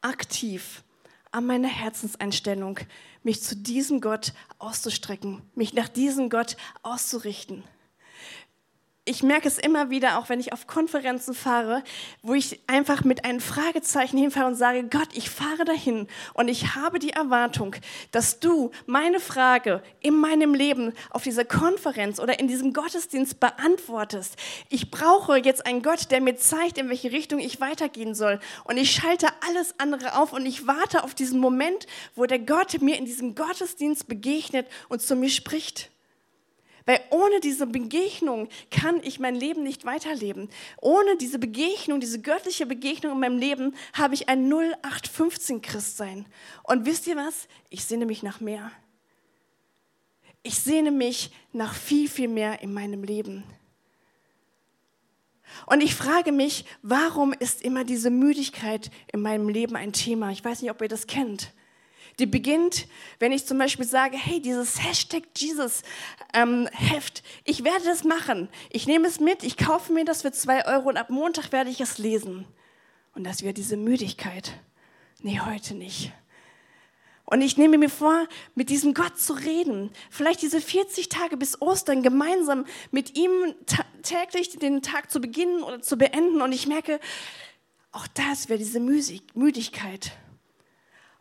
aktiv 0.02 0.84
an 1.32 1.46
meiner 1.46 1.68
Herzenseinstellung, 1.68 2.80
mich 3.24 3.44
zu 3.44 3.56
diesem 3.56 4.02
Gott 4.02 4.34
auszustrecken, 4.60 5.42
mich 5.56 5.74
nach 5.74 5.90
diesem 5.90 6.30
Gott 6.30 6.58
auszurichten 6.84 7.64
ich 9.10 9.24
merke 9.24 9.48
es 9.48 9.58
immer 9.58 9.90
wieder, 9.90 10.20
auch 10.20 10.30
wenn 10.30 10.40
ich 10.40 10.54
auf 10.54 10.68
Konferenzen 10.68 11.34
fahre, 11.34 11.84
wo 12.22 12.36
ich 12.36 12.60
einfach 12.68 13.04
mit 13.04 13.26
einem 13.26 13.40
Fragezeichen 13.40 14.20
hinfahre 14.20 14.46
und 14.46 14.54
sage, 14.54 14.84
Gott, 14.84 15.08
ich 15.14 15.32
fahre 15.32 15.66
dahin 15.66 16.08
und 16.36 16.48
ich 16.48 16.76
habe 16.76 17.00
die 17.00 17.10
Erwartung, 17.10 17.76
dass 18.12 18.40
du 18.40 18.70
meine 18.86 19.20
Frage 19.20 19.82
in 20.00 20.16
meinem 20.16 20.54
Leben 20.54 20.94
auf 21.10 21.24
dieser 21.24 21.44
Konferenz 21.44 22.20
oder 22.20 22.40
in 22.40 22.48
diesem 22.48 22.72
Gottesdienst 22.72 23.40
beantwortest. 23.40 24.36
Ich 24.70 24.92
brauche 24.92 25.38
jetzt 25.38 25.66
einen 25.66 25.82
Gott, 25.82 26.12
der 26.12 26.22
mir 26.22 26.36
zeigt, 26.36 26.78
in 26.78 26.90
welche 26.90 27.12
Richtung 27.12 27.40
ich 27.40 27.60
weitergehen 27.60 28.14
soll. 28.14 28.40
Und 28.66 28.78
ich 28.78 28.92
schalte 28.92 29.28
alles 29.48 29.74
andere 29.80 30.20
auf 30.20 30.34
und 30.34 30.46
ich 30.46 30.68
warte 30.68 31.04
auf 31.04 31.16
diesen 31.16 31.40
Moment, 31.40 31.88
wo 32.14 32.28
der 32.28 32.40
Gott 32.40 32.80
mir 32.82 32.96
in 32.96 33.06
diesem 33.06 33.34
Gottesdienst 33.34 34.08
begegnet 34.08 34.68
und 34.88 35.02
zu 35.02 35.16
mir 35.16 35.30
spricht. 35.30 35.90
Weil 36.90 37.02
ohne 37.12 37.40
diese 37.40 37.68
Begegnung 37.68 38.50
kann 38.72 39.00
ich 39.04 39.20
mein 39.20 39.36
Leben 39.36 39.62
nicht 39.62 39.86
weiterleben. 39.86 40.50
Ohne 40.82 41.18
diese 41.18 41.38
Begegnung, 41.38 42.00
diese 42.00 42.20
göttliche 42.20 42.66
Begegnung 42.66 43.12
in 43.12 43.20
meinem 43.20 43.38
Leben, 43.38 43.76
habe 43.94 44.16
ich 44.16 44.28
ein 44.28 44.52
0815 44.52 45.62
Christsein. 45.62 46.26
Und 46.64 46.88
wisst 46.88 47.06
ihr 47.06 47.16
was? 47.16 47.48
Ich 47.70 47.86
sehne 47.86 48.08
mich 48.08 48.24
nach 48.24 48.40
mehr. 48.40 48.72
Ich 50.42 50.56
sehne 50.56 50.90
mich 50.90 51.30
nach 51.54 51.76
viel, 51.76 52.10
viel 52.10 52.28
mehr 52.28 52.64
in 52.64 52.74
meinem 52.74 53.04
Leben. 53.04 53.44
Und 55.68 55.82
ich 55.82 55.94
frage 55.94 56.32
mich, 56.32 56.66
warum 56.82 57.34
ist 57.34 57.62
immer 57.62 57.84
diese 57.84 58.10
Müdigkeit 58.10 58.90
in 59.14 59.22
meinem 59.22 59.48
Leben 59.48 59.76
ein 59.76 59.94
Thema? 59.94 60.32
Ich 60.32 60.44
weiß 60.44 60.64
nicht, 60.64 60.72
ob 60.72 60.82
ihr 60.82 60.88
das 60.88 61.06
kennt. 61.06 61.54
Die 62.20 62.26
beginnt, 62.26 62.88
wenn 63.20 63.32
ich 63.32 63.46
zum 63.46 63.58
Beispiel 63.58 63.86
sage, 63.86 64.18
hey, 64.18 64.42
dieses 64.42 64.84
Hashtag 64.84 65.24
Jesus 65.38 65.84
ähm, 66.34 66.68
Heft, 66.74 67.24
ich 67.46 67.64
werde 67.64 67.86
das 67.86 68.04
machen. 68.04 68.50
Ich 68.70 68.88
nehme 68.88 69.08
es 69.08 69.22
mit, 69.22 69.44
ich 69.44 69.56
kaufe 69.56 69.94
mir 69.94 70.04
das 70.04 70.22
für 70.24 70.32
zwei 70.34 70.66
Euro 70.66 70.90
und 70.90 70.98
ab 70.98 71.10
Montag 71.10 71.54
werde 71.54 71.70
ich 71.70 71.80
es 71.80 71.98
lesen. 71.98 72.46
Und 73.16 73.24
das 73.24 73.42
wäre 73.42 73.54
diese 73.54 73.78
Müdigkeit. 73.78 74.54
Nee, 75.22 75.40
heute 75.40 75.76
nicht. 75.76 76.12
Und 77.26 77.42
ich 77.42 77.58
nehme 77.58 77.78
mir 77.78 77.90
vor, 77.90 78.28
mit 78.56 78.70
diesem 78.70 78.94
Gott 78.94 79.18
zu 79.20 79.34
reden. 79.34 79.92
Vielleicht 80.10 80.42
diese 80.42 80.60
40 80.60 81.10
Tage 81.10 81.38
bis 81.38 81.62
Ostern 81.62 82.02
gemeinsam 82.02 82.66
mit 82.92 83.18
ihm 83.18 83.32
täglich 84.02 84.58
den 84.58 84.82
Tag 84.82 85.12
zu 85.12 85.22
beginnen 85.22 85.62
oder 85.62 85.82
zu 85.82 85.96
beenden. 85.96 86.42
Und 86.42 86.52
ich 86.52 86.66
merke, 86.66 87.00
auch 87.92 88.08
das 88.08 88.50
wäre 88.50 88.58
diese 88.58 88.80
Müdigkeit. 88.80 90.12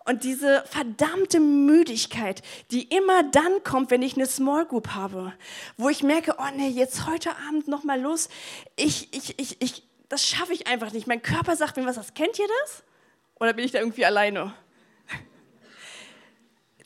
Und 0.08 0.24
diese 0.24 0.64
verdammte 0.64 1.38
Müdigkeit, 1.38 2.40
die 2.70 2.84
immer 2.84 3.24
dann 3.24 3.62
kommt, 3.62 3.90
wenn 3.90 4.00
ich 4.00 4.16
eine 4.16 4.24
Small 4.24 4.64
Group 4.64 4.94
habe, 4.94 5.34
wo 5.76 5.90
ich 5.90 6.02
merke, 6.02 6.36
oh 6.38 6.56
nee, 6.56 6.68
jetzt 6.68 7.06
heute 7.06 7.32
Abend 7.46 7.68
noch 7.68 7.84
mal 7.84 8.00
los. 8.00 8.30
Ich, 8.76 9.12
ich, 9.12 9.38
ich, 9.38 9.60
ich, 9.60 9.82
das 10.08 10.26
schaffe 10.26 10.54
ich 10.54 10.66
einfach 10.66 10.94
nicht. 10.94 11.08
Mein 11.08 11.20
Körper 11.20 11.56
sagt 11.56 11.76
mir 11.76 11.84
was, 11.84 11.96
das 11.96 12.14
kennt 12.14 12.38
ihr 12.38 12.48
das? 12.62 12.84
Oder 13.38 13.52
bin 13.52 13.66
ich 13.66 13.72
da 13.72 13.80
irgendwie 13.80 14.06
alleine? 14.06 14.54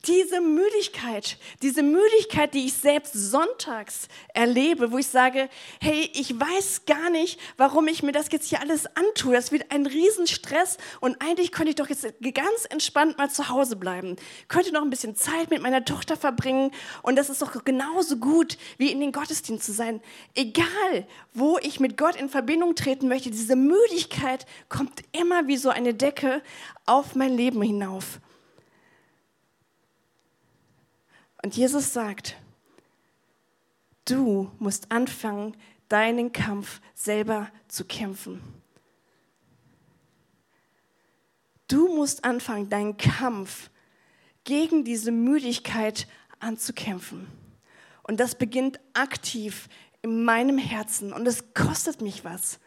Diese 0.07 0.41
Müdigkeit, 0.41 1.39
diese 1.63 1.83
Müdigkeit, 1.83 2.55
die 2.55 2.67
ich 2.67 2.73
selbst 2.73 3.13
sonntags 3.13 4.09
erlebe, 4.35 4.91
wo 4.91 4.99
ich 4.99 5.07
sage, 5.07 5.49
hey, 5.81 6.11
ich 6.15 6.39
weiß 6.39 6.87
gar 6.87 7.09
nicht, 7.11 7.39
warum 7.57 7.87
ich 7.87 8.03
mir 8.03 8.11
das 8.11 8.27
jetzt 8.33 8.49
hier 8.49 8.61
alles 8.61 8.87
antue. 8.97 9.35
Das 9.35 9.53
wird 9.53 9.71
ein 9.71 9.87
Riesenstress 9.87 10.79
und 11.01 11.23
eigentlich 11.23 11.53
könnte 11.53 11.71
ich 11.71 11.77
doch 11.77 11.89
jetzt 11.89 12.03
ganz 12.03 12.65
entspannt 12.69 13.17
mal 13.17 13.31
zu 13.31 13.49
Hause 13.49 13.77
bleiben. 13.77 14.17
Könnte 14.49 14.73
noch 14.73 14.83
ein 14.83 14.91
bisschen 14.91 15.15
Zeit 15.15 15.51
mit 15.51 15.63
meiner 15.63 15.85
Tochter 15.85 16.17
verbringen 16.17 16.73
und 17.03 17.15
das 17.15 17.31
ist 17.31 17.41
doch 17.41 17.65
genauso 17.65 18.17
gut, 18.17 18.59
wie 18.79 18.91
in 18.91 18.99
den 18.99 19.13
Gottesdienst 19.13 19.65
zu 19.65 19.73
sein. 19.73 20.01
Egal, 20.35 21.07
wo 21.33 21.59
ich 21.59 21.79
mit 21.79 21.97
Gott 21.97 22.17
in 22.17 22.29
Verbindung 22.29 22.75
treten 22.75 23.07
möchte, 23.07 23.31
diese 23.31 23.55
Müdigkeit 23.55 24.47
kommt 24.69 25.03
immer 25.13 25.47
wie 25.47 25.57
so 25.57 25.69
eine 25.69 25.95
Decke 25.95 26.43
auf 26.87 27.15
mein 27.15 27.37
Leben 27.37 27.63
hinauf. 27.63 28.21
Und 31.43 31.57
Jesus 31.57 31.93
sagt, 31.93 32.37
du 34.05 34.51
musst 34.59 34.91
anfangen, 34.91 35.57
deinen 35.89 36.33
Kampf 36.33 36.81
selber 36.95 37.51
zu 37.69 37.85
kämpfen. 37.85 38.41
Du 41.69 41.95
musst 41.95 42.25
anfangen, 42.25 42.69
deinen 42.69 42.97
Kampf 42.97 43.71
gegen 44.45 44.85
diese 44.85 45.11
Müdigkeit 45.11 46.07
anzukämpfen. 46.39 47.27
Und 48.03 48.21
das 48.21 48.35
beginnt 48.35 48.81
aktiv 48.95 49.69
in 50.03 50.25
meinem 50.25 50.59
Herzen 50.59 51.13
und 51.13 51.27
es 51.27 51.55
kostet 51.55 52.01
mich 52.01 52.25
was. 52.25 52.59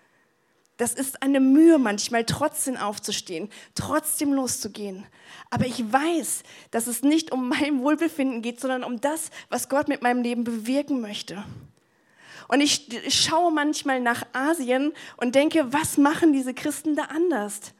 Das 0.77 0.93
ist 0.93 1.21
eine 1.21 1.39
Mühe 1.39 1.77
manchmal, 1.77 2.25
trotzdem 2.25 2.75
aufzustehen, 2.75 3.49
trotzdem 3.75 4.33
loszugehen. 4.33 5.05
Aber 5.49 5.65
ich 5.65 5.91
weiß, 5.91 6.43
dass 6.71 6.87
es 6.87 7.01
nicht 7.01 7.31
um 7.31 7.49
mein 7.49 7.79
Wohlbefinden 7.79 8.41
geht, 8.41 8.59
sondern 8.59 8.83
um 8.83 8.99
das, 8.99 9.29
was 9.49 9.69
Gott 9.69 9.87
mit 9.87 10.01
meinem 10.01 10.21
Leben 10.21 10.43
bewirken 10.43 10.99
möchte. 10.99 11.43
Und 12.47 12.61
ich 12.61 12.87
schaue 13.09 13.51
manchmal 13.51 14.01
nach 14.01 14.23
Asien 14.33 14.93
und 15.17 15.35
denke, 15.35 15.73
was 15.73 15.97
machen 15.97 16.33
diese 16.33 16.53
Christen 16.53 16.95
da 16.95 17.03
anders? 17.03 17.73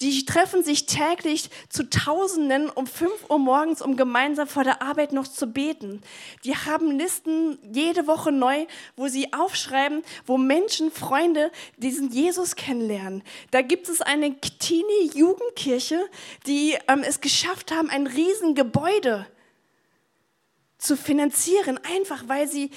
Die 0.00 0.26
treffen 0.26 0.62
sich 0.62 0.84
täglich 0.84 1.48
zu 1.70 1.88
Tausenden 1.88 2.68
um 2.68 2.86
5 2.86 3.30
Uhr 3.30 3.38
morgens, 3.38 3.80
um 3.80 3.96
gemeinsam 3.96 4.46
vor 4.46 4.62
der 4.62 4.82
Arbeit 4.82 5.12
noch 5.12 5.26
zu 5.26 5.46
beten. 5.46 6.02
Die 6.44 6.54
haben 6.54 6.98
Listen 6.98 7.58
jede 7.72 8.06
Woche 8.06 8.30
neu, 8.30 8.66
wo 8.96 9.08
sie 9.08 9.32
aufschreiben, 9.32 10.02
wo 10.26 10.36
Menschen, 10.36 10.90
Freunde 10.90 11.50
diesen 11.78 12.10
Jesus 12.10 12.56
kennenlernen. 12.56 13.22
Da 13.52 13.62
gibt 13.62 13.88
es 13.88 14.02
eine 14.02 14.38
Teenie-Jugendkirche, 14.38 16.00
die 16.46 16.76
ähm, 16.88 17.02
es 17.02 17.22
geschafft 17.22 17.72
haben, 17.72 17.88
ein 17.88 18.06
Riesengebäude 18.06 19.26
zu 20.78 20.96
finanzieren, 20.96 21.80
einfach 21.96 22.24
weil 22.26 22.48
sie 22.48 22.70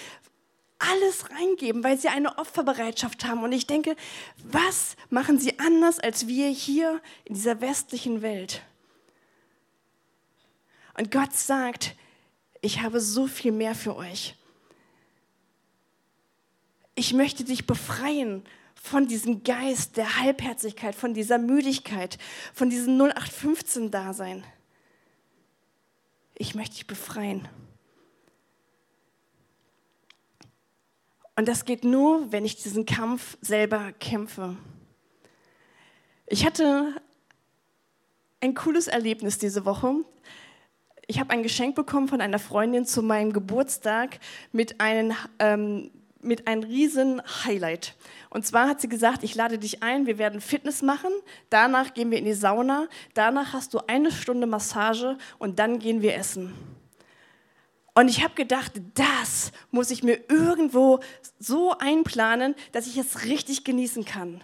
alles 0.79 1.29
reingeben, 1.29 1.83
weil 1.83 1.97
sie 1.97 2.07
eine 2.07 2.37
Opferbereitschaft 2.37 3.25
haben. 3.25 3.43
Und 3.43 3.51
ich 3.51 3.67
denke, 3.67 3.95
was 4.43 4.95
machen 5.09 5.37
sie 5.37 5.59
anders 5.59 5.99
als 5.99 6.27
wir 6.27 6.49
hier 6.49 7.01
in 7.25 7.35
dieser 7.35 7.61
westlichen 7.61 8.21
Welt? 8.21 8.63
Und 10.97 11.11
Gott 11.11 11.35
sagt, 11.35 11.95
ich 12.61 12.81
habe 12.81 12.99
so 12.99 13.27
viel 13.27 13.51
mehr 13.51 13.75
für 13.75 13.95
euch. 13.95 14.35
Ich 16.95 17.13
möchte 17.13 17.43
dich 17.43 17.65
befreien 17.65 18.43
von 18.75 19.07
diesem 19.07 19.43
Geist 19.43 19.97
der 19.97 20.17
Halbherzigkeit, 20.17 20.95
von 20.95 21.13
dieser 21.13 21.37
Müdigkeit, 21.37 22.17
von 22.53 22.69
diesem 22.69 22.97
0815-Dasein. 22.97 24.43
Ich 26.35 26.55
möchte 26.55 26.75
dich 26.75 26.87
befreien. 26.87 27.47
Und 31.39 31.47
das 31.47 31.63
geht 31.63 31.85
nur, 31.85 32.33
wenn 32.33 32.43
ich 32.43 32.61
diesen 32.61 32.85
Kampf 32.85 33.37
selber 33.39 33.93
kämpfe. 33.93 34.57
Ich 36.27 36.45
hatte 36.45 37.01
ein 38.41 38.53
cooles 38.53 38.87
Erlebnis 38.89 39.37
diese 39.37 39.63
Woche. 39.63 40.03
Ich 41.07 41.17
habe 41.17 41.29
ein 41.29 41.41
Geschenk 41.41 41.75
bekommen 41.75 42.09
von 42.09 42.19
einer 42.19 42.39
Freundin 42.39 42.85
zu 42.85 43.01
meinem 43.01 43.31
Geburtstag 43.31 44.19
mit 44.51 44.81
einem, 44.81 45.13
ähm, 45.39 45.91
mit 46.19 46.45
einem 46.45 46.63
riesen 46.63 47.21
Highlight. 47.45 47.95
Und 48.29 48.45
zwar 48.45 48.67
hat 48.67 48.81
sie 48.81 48.89
gesagt, 48.89 49.23
ich 49.23 49.33
lade 49.33 49.57
dich 49.57 49.81
ein, 49.81 50.07
wir 50.07 50.17
werden 50.17 50.41
Fitness 50.41 50.81
machen, 50.81 51.11
danach 51.49 51.93
gehen 51.93 52.11
wir 52.11 52.17
in 52.17 52.25
die 52.25 52.33
Sauna, 52.33 52.89
danach 53.13 53.53
hast 53.53 53.73
du 53.73 53.79
eine 53.87 54.11
Stunde 54.11 54.45
Massage 54.45 55.17
und 55.37 55.57
dann 55.57 55.79
gehen 55.79 56.01
wir 56.01 56.15
essen. 56.15 56.53
Und 57.95 58.07
ich 58.07 58.23
habe 58.23 58.35
gedacht, 58.35 58.73
das 58.93 59.51
muss 59.71 59.91
ich 59.91 60.03
mir 60.03 60.19
irgendwo 60.29 60.99
so 61.39 61.77
einplanen, 61.77 62.55
dass 62.71 62.87
ich 62.87 62.97
es 62.97 63.25
richtig 63.25 63.63
genießen 63.63 64.05
kann. 64.05 64.43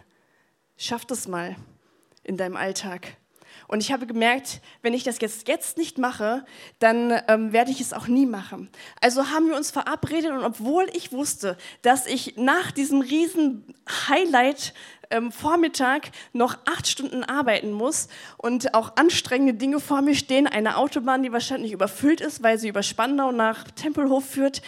Schaff 0.77 1.05
das 1.05 1.27
mal 1.27 1.55
in 2.23 2.37
deinem 2.37 2.57
Alltag. 2.57 3.17
Und 3.67 3.81
ich 3.81 3.91
habe 3.91 4.05
gemerkt, 4.05 4.61
wenn 4.81 4.93
ich 4.93 5.03
das 5.03 5.19
jetzt, 5.19 5.47
jetzt 5.47 5.77
nicht 5.77 5.97
mache, 5.97 6.45
dann 6.79 7.19
ähm, 7.27 7.51
werde 7.51 7.71
ich 7.71 7.81
es 7.81 7.93
auch 7.93 8.07
nie 8.07 8.25
machen. 8.25 8.69
Also 9.01 9.29
haben 9.29 9.47
wir 9.47 9.55
uns 9.55 9.71
verabredet 9.71 10.31
und 10.31 10.43
obwohl 10.43 10.87
ich 10.93 11.11
wusste, 11.11 11.57
dass 11.81 12.05
ich 12.05 12.37
nach 12.37 12.71
diesem 12.71 13.01
riesen 13.01 13.73
Highlight 14.07 14.73
ähm, 15.09 15.31
Vormittag 15.31 16.11
noch 16.33 16.57
acht 16.65 16.87
Stunden 16.87 17.23
arbeiten 17.23 17.71
muss 17.71 18.07
und 18.37 18.73
auch 18.73 18.95
anstrengende 18.95 19.53
Dinge 19.53 19.79
vor 19.79 20.01
mir 20.01 20.15
stehen, 20.15 20.47
eine 20.47 20.77
Autobahn, 20.77 21.23
die 21.23 21.31
wahrscheinlich 21.31 21.71
überfüllt 21.71 22.21
ist, 22.21 22.43
weil 22.43 22.57
sie 22.57 22.69
über 22.69 22.83
Spandau 22.83 23.31
nach 23.31 23.69
Tempelhof 23.71 24.25
führt, 24.25 24.61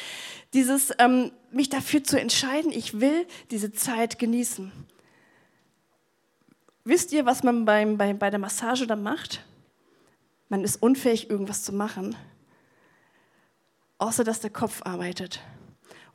dieses 0.53 0.93
ähm, 0.99 1.31
mich 1.51 1.69
dafür 1.69 2.03
zu 2.03 2.19
entscheiden, 2.19 2.71
ich 2.71 2.99
will 2.99 3.25
diese 3.51 3.71
Zeit 3.71 4.19
genießen. 4.19 4.71
Wisst 6.83 7.11
ihr, 7.11 7.25
was 7.25 7.43
man 7.43 7.65
beim, 7.65 7.97
bei, 7.97 8.13
bei 8.13 8.29
der 8.29 8.39
Massage 8.39 8.87
dann 8.87 9.03
macht? 9.03 9.43
Man 10.49 10.63
ist 10.63 10.81
unfähig, 10.81 11.29
irgendwas 11.29 11.63
zu 11.63 11.73
machen, 11.73 12.15
außer 13.97 14.23
dass 14.23 14.39
der 14.39 14.51
Kopf 14.51 14.81
arbeitet. 14.83 15.41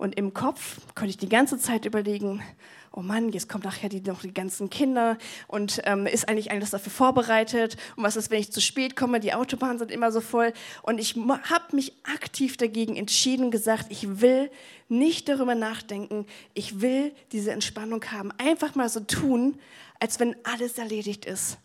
Und 0.03 0.17
im 0.17 0.35
Kopf 0.35 0.79
konnte 0.97 1.11
ich 1.11 1.17
die 1.17 1.29
ganze 1.29 1.59
Zeit 1.59 1.85
überlegen, 1.85 2.43
oh 2.91 3.03
Mann, 3.03 3.29
jetzt 3.29 3.49
kommen 3.49 3.63
nachher 3.63 3.89
die, 3.89 4.01
noch 4.01 4.23
die 4.23 4.35
ganzen 4.35 4.69
Kinder 4.69 5.17
und 5.47 5.81
ähm, 5.85 6.07
ist 6.07 6.29
eigentlich 6.29 6.51
alles 6.51 6.71
dafür 6.71 6.91
vorbereitet? 6.91 7.77
Und 7.95 8.03
was 8.03 8.17
ist, 8.17 8.29
wenn 8.33 8.41
ich 8.41 8.51
zu 8.51 8.61
spät 8.61 8.97
komme? 8.97 9.21
Die 9.21 9.33
Autobahnen 9.33 9.79
sind 9.79 9.93
immer 9.93 10.11
so 10.11 10.21
voll. 10.21 10.55
Und 10.83 10.99
ich 10.99 11.15
habe 11.15 11.77
mich 11.77 11.93
aktiv 12.03 12.57
dagegen 12.57 12.97
entschieden 12.97 13.53
gesagt, 13.53 13.87
ich 13.91 14.21
will 14.21 14.51
nicht 14.89 15.29
darüber 15.29 15.55
nachdenken, 15.55 16.27
ich 16.53 16.81
will 16.81 17.13
diese 17.31 17.53
Entspannung 17.53 18.05
haben. 18.07 18.33
Einfach 18.39 18.75
mal 18.75 18.89
so 18.89 18.99
tun, 18.99 19.57
als 20.01 20.19
wenn 20.19 20.35
alles 20.43 20.79
erledigt 20.79 21.27
ist. 21.27 21.59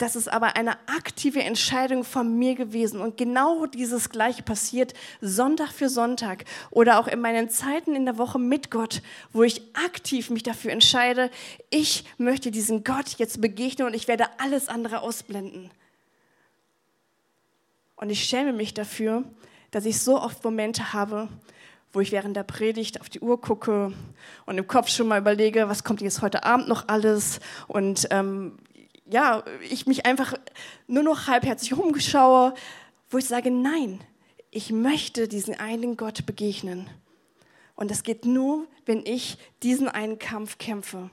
Das 0.00 0.16
ist 0.16 0.28
aber 0.28 0.56
eine 0.56 0.78
aktive 0.88 1.42
Entscheidung 1.42 2.04
von 2.04 2.38
mir 2.38 2.54
gewesen. 2.54 3.02
Und 3.02 3.18
genau 3.18 3.66
dieses 3.66 4.08
Gleiche 4.08 4.42
passiert 4.42 4.94
Sonntag 5.20 5.72
für 5.72 5.90
Sonntag 5.90 6.46
oder 6.70 6.98
auch 6.98 7.06
in 7.06 7.20
meinen 7.20 7.50
Zeiten 7.50 7.94
in 7.94 8.06
der 8.06 8.16
Woche 8.16 8.38
mit 8.38 8.70
Gott, 8.70 9.02
wo 9.34 9.42
ich 9.42 9.60
aktiv 9.74 10.30
mich 10.30 10.42
dafür 10.42 10.72
entscheide, 10.72 11.30
ich 11.68 12.06
möchte 12.16 12.50
diesen 12.50 12.82
Gott 12.82 13.18
jetzt 13.18 13.42
begegnen 13.42 13.86
und 13.86 13.92
ich 13.92 14.08
werde 14.08 14.24
alles 14.38 14.70
andere 14.70 15.02
ausblenden. 15.02 15.70
Und 17.96 18.08
ich 18.08 18.24
schäme 18.24 18.54
mich 18.54 18.72
dafür, 18.72 19.22
dass 19.70 19.84
ich 19.84 20.00
so 20.00 20.18
oft 20.18 20.42
Momente 20.42 20.94
habe, 20.94 21.28
wo 21.92 22.00
ich 22.00 22.10
während 22.10 22.38
der 22.38 22.44
Predigt 22.44 23.02
auf 23.02 23.10
die 23.10 23.20
Uhr 23.20 23.38
gucke 23.38 23.92
und 24.46 24.56
im 24.56 24.66
Kopf 24.66 24.88
schon 24.88 25.08
mal 25.08 25.20
überlege, 25.20 25.68
was 25.68 25.84
kommt 25.84 26.00
jetzt 26.00 26.22
heute 26.22 26.44
Abend 26.44 26.68
noch 26.68 26.88
alles 26.88 27.38
und 27.68 28.08
ähm, 28.10 28.56
ja, 29.10 29.44
ich 29.68 29.86
mich 29.86 30.06
einfach 30.06 30.34
nur 30.86 31.02
noch 31.02 31.26
halbherzig 31.26 31.76
rumschaue, 31.76 32.54
wo 33.10 33.18
ich 33.18 33.26
sage, 33.26 33.50
nein, 33.50 34.00
ich 34.50 34.70
möchte 34.70 35.28
diesen 35.28 35.54
einen 35.54 35.96
Gott 35.96 36.26
begegnen. 36.26 36.88
Und 37.74 37.90
das 37.90 38.02
geht 38.02 38.24
nur, 38.24 38.66
wenn 38.86 39.04
ich 39.04 39.38
diesen 39.62 39.88
einen 39.88 40.18
Kampf 40.18 40.58
kämpfe. 40.58 41.10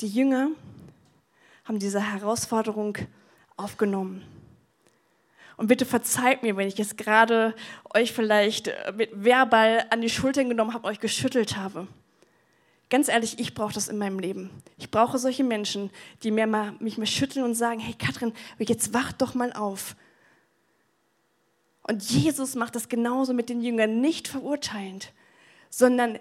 Die 0.00 0.08
Jünger 0.08 0.50
haben 1.64 1.78
diese 1.78 2.00
Herausforderung 2.00 2.98
aufgenommen. 3.56 4.41
Und 5.56 5.66
bitte 5.66 5.84
verzeiht 5.84 6.42
mir, 6.42 6.56
wenn 6.56 6.68
ich 6.68 6.78
jetzt 6.78 6.96
gerade 6.96 7.54
euch 7.94 8.12
vielleicht 8.12 8.68
äh, 8.68 8.92
mit 8.96 9.10
verbal 9.12 9.86
an 9.90 10.00
die 10.00 10.10
Schultern 10.10 10.48
genommen 10.48 10.74
habe, 10.74 10.88
euch 10.88 11.00
geschüttelt 11.00 11.56
habe. 11.56 11.86
Ganz 12.90 13.08
ehrlich, 13.08 13.38
ich 13.38 13.54
brauche 13.54 13.72
das 13.72 13.88
in 13.88 13.96
meinem 13.96 14.18
Leben. 14.18 14.50
Ich 14.76 14.90
brauche 14.90 15.18
solche 15.18 15.44
Menschen, 15.44 15.90
die 16.22 16.30
mir 16.30 16.46
mal, 16.46 16.72
mich 16.78 16.98
mal 16.98 17.06
schütteln 17.06 17.44
und 17.44 17.54
sagen, 17.54 17.80
hey 17.80 17.94
Katrin, 17.94 18.34
jetzt 18.58 18.92
wach 18.92 19.12
doch 19.12 19.34
mal 19.34 19.52
auf. 19.52 19.96
Und 21.84 22.02
Jesus 22.02 22.54
macht 22.54 22.76
das 22.76 22.88
genauso 22.88 23.32
mit 23.32 23.48
den 23.48 23.62
Jüngern, 23.62 24.00
nicht 24.00 24.28
verurteilend, 24.28 25.12
sondern 25.70 26.18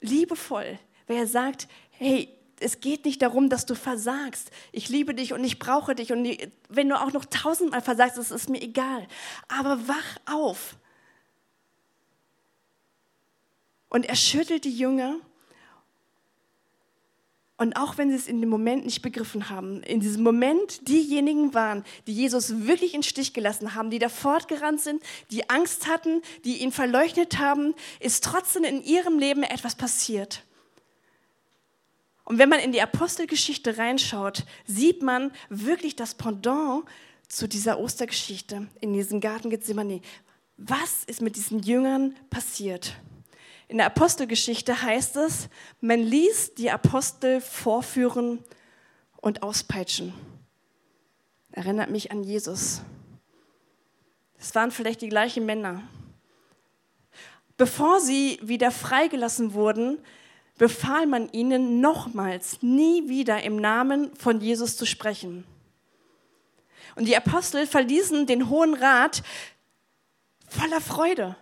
liebevoll, 0.00 0.78
weil 1.06 1.16
er 1.18 1.26
sagt, 1.26 1.68
hey, 1.90 2.28
es 2.60 2.80
geht 2.80 3.04
nicht 3.06 3.22
darum, 3.22 3.48
dass 3.48 3.66
du 3.66 3.74
versagst. 3.74 4.50
Ich 4.70 4.88
liebe 4.88 5.14
dich 5.14 5.32
und 5.32 5.42
ich 5.42 5.58
brauche 5.58 5.94
dich. 5.94 6.12
Und 6.12 6.28
wenn 6.68 6.88
du 6.88 7.00
auch 7.00 7.12
noch 7.12 7.24
tausendmal 7.24 7.80
versagst, 7.80 8.18
das 8.18 8.30
ist 8.30 8.50
mir 8.50 8.62
egal. 8.62 9.06
Aber 9.48 9.88
wach 9.88 10.16
auf. 10.26 10.76
Und 13.88 14.06
er 14.06 14.14
schüttelt 14.14 14.64
die 14.64 14.76
Jünger. 14.76 15.16
Und 17.56 17.76
auch 17.76 17.98
wenn 17.98 18.10
sie 18.10 18.16
es 18.16 18.26
in 18.26 18.40
dem 18.40 18.48
Moment 18.48 18.84
nicht 18.84 19.02
begriffen 19.02 19.50
haben, 19.50 19.82
in 19.82 20.00
diesem 20.00 20.22
Moment 20.22 20.88
diejenigen 20.88 21.52
waren, 21.52 21.84
die 22.06 22.14
Jesus 22.14 22.66
wirklich 22.66 22.94
in 22.94 23.02
Stich 23.02 23.34
gelassen 23.34 23.74
haben, 23.74 23.90
die 23.90 23.98
da 23.98 24.08
fortgerannt 24.08 24.80
sind, 24.80 25.02
die 25.30 25.50
Angst 25.50 25.86
hatten, 25.86 26.22
die 26.44 26.58
ihn 26.58 26.72
verleugnet 26.72 27.38
haben, 27.38 27.74
ist 28.00 28.24
trotzdem 28.24 28.64
in 28.64 28.82
ihrem 28.82 29.18
Leben 29.18 29.42
etwas 29.42 29.74
passiert. 29.74 30.42
Und 32.30 32.38
wenn 32.38 32.48
man 32.48 32.60
in 32.60 32.70
die 32.70 32.80
Apostelgeschichte 32.80 33.76
reinschaut, 33.76 34.44
sieht 34.64 35.02
man 35.02 35.32
wirklich 35.48 35.96
das 35.96 36.14
Pendant 36.14 36.84
zu 37.26 37.48
dieser 37.48 37.80
Ostergeschichte 37.80 38.68
in 38.80 38.92
diesem 38.92 39.20
Garten 39.20 39.50
Gethsemane. 39.50 40.00
Was 40.56 41.02
ist 41.08 41.22
mit 41.22 41.34
diesen 41.34 41.58
Jüngern 41.58 42.14
passiert? 42.30 42.94
In 43.66 43.78
der 43.78 43.86
Apostelgeschichte 43.86 44.80
heißt 44.80 45.16
es, 45.16 45.48
man 45.80 45.98
ließ 45.98 46.54
die 46.54 46.70
Apostel 46.70 47.40
vorführen 47.40 48.38
und 49.16 49.42
auspeitschen. 49.42 50.14
Erinnert 51.50 51.90
mich 51.90 52.12
an 52.12 52.22
Jesus. 52.22 52.82
Es 54.38 54.54
waren 54.54 54.70
vielleicht 54.70 55.02
die 55.02 55.08
gleichen 55.08 55.46
Männer. 55.46 55.82
Bevor 57.56 57.98
sie 57.98 58.38
wieder 58.40 58.70
freigelassen 58.70 59.52
wurden, 59.52 59.98
befahl 60.60 61.06
man 61.06 61.32
ihnen 61.32 61.80
nochmals, 61.80 62.58
nie 62.60 63.08
wieder 63.08 63.42
im 63.42 63.56
Namen 63.56 64.14
von 64.14 64.42
Jesus 64.42 64.76
zu 64.76 64.84
sprechen. 64.84 65.44
Und 66.96 67.08
die 67.08 67.16
Apostel 67.16 67.66
verließen 67.66 68.26
den 68.26 68.50
Hohen 68.50 68.74
Rat 68.74 69.22
voller 70.46 70.82
Freude. 70.82 71.34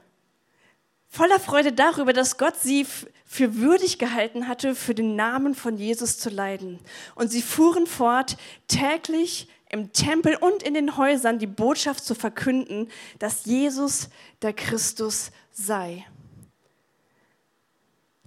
Voller 1.08 1.40
Freude 1.40 1.72
darüber, 1.72 2.12
dass 2.12 2.38
Gott 2.38 2.60
sie 2.60 2.86
für 3.26 3.56
würdig 3.56 3.98
gehalten 3.98 4.46
hatte, 4.46 4.76
für 4.76 4.94
den 4.94 5.16
Namen 5.16 5.56
von 5.56 5.78
Jesus 5.78 6.20
zu 6.20 6.30
leiden. 6.30 6.78
Und 7.16 7.32
sie 7.32 7.42
fuhren 7.42 7.88
fort, 7.88 8.36
täglich 8.68 9.48
im 9.68 9.92
Tempel 9.92 10.36
und 10.36 10.62
in 10.62 10.74
den 10.74 10.96
Häusern 10.96 11.40
die 11.40 11.48
Botschaft 11.48 12.04
zu 12.04 12.14
verkünden, 12.14 12.88
dass 13.18 13.46
Jesus 13.46 14.10
der 14.42 14.52
Christus 14.52 15.32
sei. 15.50 16.06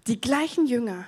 Die 0.08 0.20
gleichen 0.20 0.66
Jünger, 0.66 1.06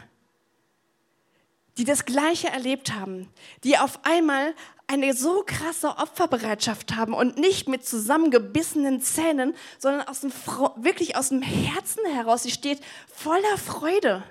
die 1.77 1.83
das 1.83 2.05
Gleiche 2.05 2.49
erlebt 2.49 2.93
haben, 2.93 3.29
die 3.63 3.77
auf 3.77 3.99
einmal 4.03 4.53
eine 4.87 5.13
so 5.13 5.43
krasse 5.45 5.97
Opferbereitschaft 5.97 6.95
haben 6.95 7.13
und 7.13 7.37
nicht 7.37 7.67
mit 7.67 7.85
zusammengebissenen 7.85 9.01
Zähnen, 9.01 9.55
sondern 9.79 10.07
aus 10.07 10.21
dem, 10.21 10.31
wirklich 10.75 11.15
aus 11.15 11.29
dem 11.29 11.41
Herzen 11.41 12.05
heraus. 12.05 12.43
Sie 12.43 12.51
steht 12.51 12.79
voller 13.11 13.57
Freude. 13.57 14.23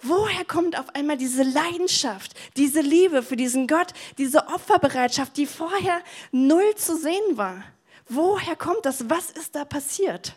Woher 0.00 0.44
kommt 0.44 0.78
auf 0.78 0.94
einmal 0.94 1.16
diese 1.16 1.42
Leidenschaft, 1.42 2.34
diese 2.56 2.80
Liebe 2.80 3.24
für 3.24 3.36
diesen 3.36 3.66
Gott, 3.66 3.92
diese 4.16 4.46
Opferbereitschaft, 4.46 5.36
die 5.36 5.46
vorher 5.46 6.00
null 6.30 6.76
zu 6.76 6.96
sehen 6.96 7.36
war? 7.36 7.64
Woher 8.08 8.54
kommt 8.54 8.84
das? 8.84 9.10
Was 9.10 9.30
ist 9.30 9.56
da 9.56 9.64
passiert? 9.64 10.36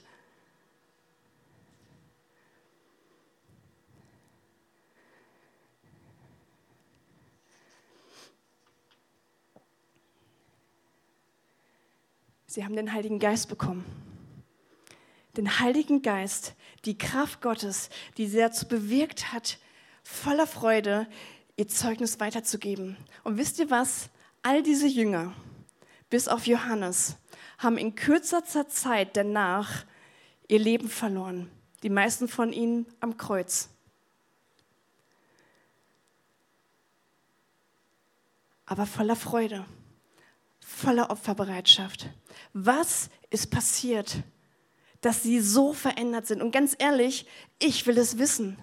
Sie 12.52 12.66
haben 12.66 12.76
den 12.76 12.92
Heiligen 12.92 13.20
Geist 13.20 13.48
bekommen. 13.48 13.86
Den 15.38 15.62
Heiligen 15.62 16.02
Geist, 16.02 16.54
die 16.84 16.98
Kraft 16.98 17.40
Gottes, 17.40 17.90
die 18.18 18.28
sie 18.28 18.40
dazu 18.40 18.68
bewirkt 18.68 19.32
hat, 19.32 19.58
voller 20.04 20.46
Freude 20.46 21.08
ihr 21.56 21.70
Zeugnis 21.70 22.20
weiterzugeben. 22.20 22.98
Und 23.24 23.38
wisst 23.38 23.58
ihr 23.60 23.70
was? 23.70 24.10
All 24.44 24.64
diese 24.64 24.88
Jünger, 24.88 25.34
bis 26.10 26.28
auf 26.28 26.46
Johannes, 26.46 27.16
haben 27.58 27.78
in 27.78 27.96
kürzester 27.96 28.68
Zeit 28.68 29.16
danach 29.16 29.86
ihr 30.50 30.60
Leben 30.60 30.90
verloren. 30.90 31.50
Die 31.84 31.90
meisten 31.90 32.28
von 32.28 32.52
ihnen 32.52 32.86
am 33.00 33.16
Kreuz. 33.16 33.70
Aber 38.66 38.86
voller 38.86 39.16
Freude, 39.16 39.66
voller 40.60 41.12
Opferbereitschaft. 41.12 42.10
Was 42.54 43.10
ist 43.30 43.52
passiert, 43.52 44.18
dass 45.02 45.24
sie 45.24 45.40
so 45.40 45.74
verändert 45.74 46.28
sind? 46.28 46.42
Und 46.42 46.52
ganz 46.52 46.76
ehrlich, 46.78 47.26
ich 47.60 47.88
will 47.88 47.98
es 47.98 48.18
wissen. 48.18 48.58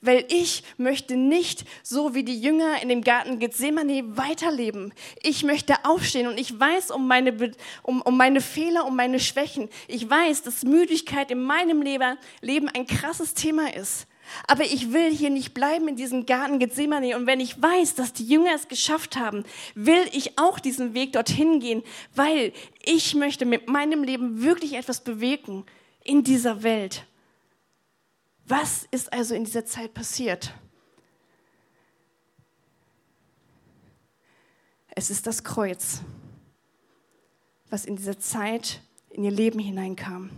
Weil 0.00 0.24
ich 0.28 0.62
möchte 0.76 1.16
nicht 1.16 1.64
so 1.82 2.14
wie 2.14 2.22
die 2.22 2.40
Jünger 2.40 2.80
in 2.82 2.88
dem 2.88 3.02
Garten 3.02 3.40
Gethsemane 3.40 4.16
weiterleben. 4.16 4.94
Ich 5.22 5.42
möchte 5.42 5.84
aufstehen 5.84 6.28
und 6.28 6.38
ich 6.38 6.58
weiß 6.58 6.92
um 6.92 7.08
meine, 7.08 7.52
um, 7.82 8.00
um 8.02 8.16
meine 8.16 8.40
Fehler, 8.40 8.86
um 8.86 8.94
meine 8.94 9.18
Schwächen. 9.18 9.68
Ich 9.88 10.08
weiß, 10.08 10.42
dass 10.42 10.62
Müdigkeit 10.62 11.30
in 11.30 11.42
meinem 11.42 11.82
Leben 11.82 12.68
ein 12.68 12.86
krasses 12.86 13.34
Thema 13.34 13.74
ist. 13.74 14.06
Aber 14.46 14.64
ich 14.64 14.92
will 14.92 15.10
hier 15.14 15.30
nicht 15.30 15.54
bleiben 15.54 15.88
in 15.88 15.96
diesem 15.96 16.26
Garten 16.26 16.58
Gethsemane. 16.58 17.16
Und 17.16 17.26
wenn 17.26 17.40
ich 17.40 17.60
weiß, 17.60 17.94
dass 17.94 18.12
die 18.12 18.26
Jünger 18.26 18.54
es 18.54 18.68
geschafft 18.68 19.16
haben, 19.16 19.44
will 19.74 20.04
ich 20.12 20.38
auch 20.38 20.58
diesen 20.58 20.94
Weg 20.94 21.12
dorthin 21.12 21.60
gehen, 21.60 21.82
weil 22.14 22.52
ich 22.84 23.14
möchte 23.14 23.44
mit 23.44 23.68
meinem 23.68 24.04
Leben 24.04 24.42
wirklich 24.42 24.74
etwas 24.74 25.02
bewegen 25.02 25.64
in 26.04 26.24
dieser 26.24 26.62
Welt. 26.62 27.06
Was 28.46 28.86
ist 28.90 29.12
also 29.12 29.34
in 29.34 29.44
dieser 29.44 29.64
Zeit 29.64 29.94
passiert? 29.94 30.52
Es 34.94 35.10
ist 35.10 35.26
das 35.26 35.42
Kreuz, 35.42 36.02
was 37.70 37.86
in 37.86 37.96
dieser 37.96 38.18
Zeit 38.18 38.82
in 39.08 39.24
ihr 39.24 39.30
Leben 39.30 39.58
hineinkam, 39.58 40.30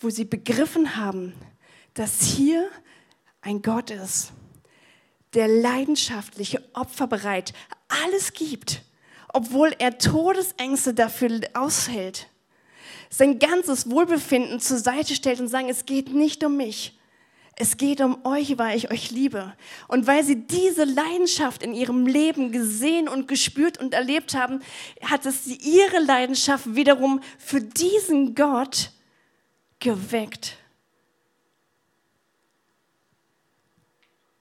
wo 0.00 0.10
sie 0.10 0.24
begriffen 0.24 0.96
haben, 0.96 1.34
dass 1.96 2.20
hier 2.22 2.68
ein 3.40 3.62
Gott 3.62 3.90
ist, 3.90 4.32
der 5.34 5.48
leidenschaftliche, 5.48 6.62
opferbereit 6.74 7.52
alles 7.88 8.32
gibt, 8.32 8.82
obwohl 9.32 9.74
er 9.78 9.98
Todesängste 9.98 10.94
dafür 10.94 11.40
aushält, 11.54 12.28
sein 13.10 13.38
ganzes 13.38 13.90
Wohlbefinden 13.90 14.60
zur 14.60 14.78
Seite 14.78 15.14
stellt 15.14 15.40
und 15.40 15.48
sagt, 15.48 15.70
es 15.70 15.86
geht 15.86 16.12
nicht 16.12 16.44
um 16.44 16.56
mich, 16.56 16.98
es 17.58 17.78
geht 17.78 18.02
um 18.02 18.24
euch, 18.26 18.58
weil 18.58 18.76
ich 18.76 18.90
euch 18.90 19.10
liebe. 19.10 19.54
Und 19.88 20.06
weil 20.06 20.22
sie 20.22 20.46
diese 20.46 20.84
Leidenschaft 20.84 21.62
in 21.62 21.72
ihrem 21.72 22.06
Leben 22.06 22.52
gesehen 22.52 23.08
und 23.08 23.28
gespürt 23.28 23.78
und 23.78 23.94
erlebt 23.94 24.34
haben, 24.34 24.60
hat 25.00 25.24
es 25.24 25.46
ihre 25.46 26.00
Leidenschaft 26.00 26.74
wiederum 26.74 27.22
für 27.38 27.62
diesen 27.62 28.34
Gott 28.34 28.90
geweckt. 29.78 30.58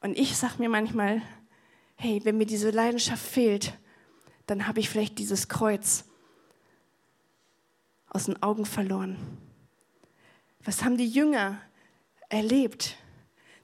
Und 0.05 0.19
ich 0.19 0.37
sage 0.37 0.59
mir 0.59 0.69
manchmal, 0.69 1.23
hey, 1.95 2.21
wenn 2.25 2.37
mir 2.37 2.45
diese 2.45 2.69
Leidenschaft 2.69 3.25
fehlt, 3.25 3.73
dann 4.45 4.67
habe 4.67 4.79
ich 4.79 4.87
vielleicht 4.87 5.17
dieses 5.17 5.47
Kreuz 5.47 6.05
aus 8.09 8.25
den 8.25 8.39
Augen 8.43 8.67
verloren. 8.67 9.17
Was 10.63 10.83
haben 10.83 10.97
die 10.97 11.07
Jünger 11.07 11.59
erlebt? 12.29 12.97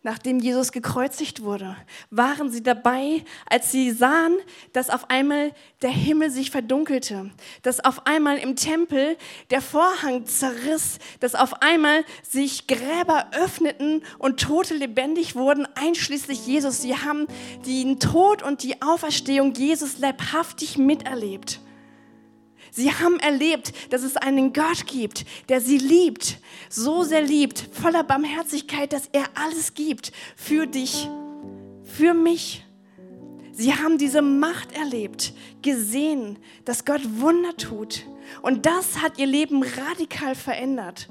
Nachdem 0.03 0.39
Jesus 0.39 0.71
gekreuzigt 0.71 1.43
wurde? 1.43 1.75
Waren 2.09 2.49
sie 2.49 2.63
dabei, 2.63 3.23
als 3.49 3.71
sie 3.71 3.91
sahen, 3.91 4.37
dass 4.73 4.89
auf 4.89 5.09
einmal 5.09 5.53
der 5.81 5.91
Himmel 5.91 6.29
sich 6.29 6.51
verdunkelte, 6.51 7.31
dass 7.61 7.83
auf 7.83 8.05
einmal 8.07 8.37
im 8.37 8.55
Tempel 8.55 9.17
der 9.49 9.61
Vorhang 9.61 10.25
zerriss, 10.25 10.99
dass 11.19 11.35
auf 11.35 11.61
einmal 11.61 12.03
sich 12.27 12.67
Gräber 12.67 13.27
öffneten 13.31 14.03
und 14.17 14.39
Tote 14.39 14.75
lebendig 14.75 15.35
wurden, 15.35 15.67
einschließlich 15.75 16.45
Jesus. 16.45 16.81
Sie 16.81 16.95
haben 16.95 17.27
den 17.65 17.99
Tod 17.99 18.43
und 18.43 18.63
die 18.63 18.81
Auferstehung 18.81 19.53
Jesus 19.53 19.99
leibhaftig 19.99 20.77
miterlebt. 20.77 21.59
Sie 22.71 22.91
haben 22.91 23.19
erlebt, 23.19 23.73
dass 23.91 24.03
es 24.03 24.15
einen 24.15 24.53
Gott 24.53 24.87
gibt, 24.87 25.25
der 25.49 25.59
sie 25.59 25.77
liebt, 25.77 26.37
so 26.69 27.03
sehr 27.03 27.21
liebt, 27.21 27.67
voller 27.73 28.03
Barmherzigkeit, 28.03 28.93
dass 28.93 29.09
er 29.11 29.25
alles 29.35 29.73
gibt 29.73 30.13
für 30.37 30.67
dich, 30.67 31.09
für 31.83 32.13
mich. 32.13 32.65
Sie 33.51 33.73
haben 33.73 33.97
diese 33.97 34.21
Macht 34.21 34.71
erlebt, 34.71 35.33
gesehen, 35.61 36.39
dass 36.63 36.85
Gott 36.85 37.01
Wunder 37.19 37.55
tut. 37.57 38.05
Und 38.41 38.65
das 38.65 39.01
hat 39.01 39.19
ihr 39.19 39.27
Leben 39.27 39.61
radikal 39.61 40.33
verändert. 40.33 41.09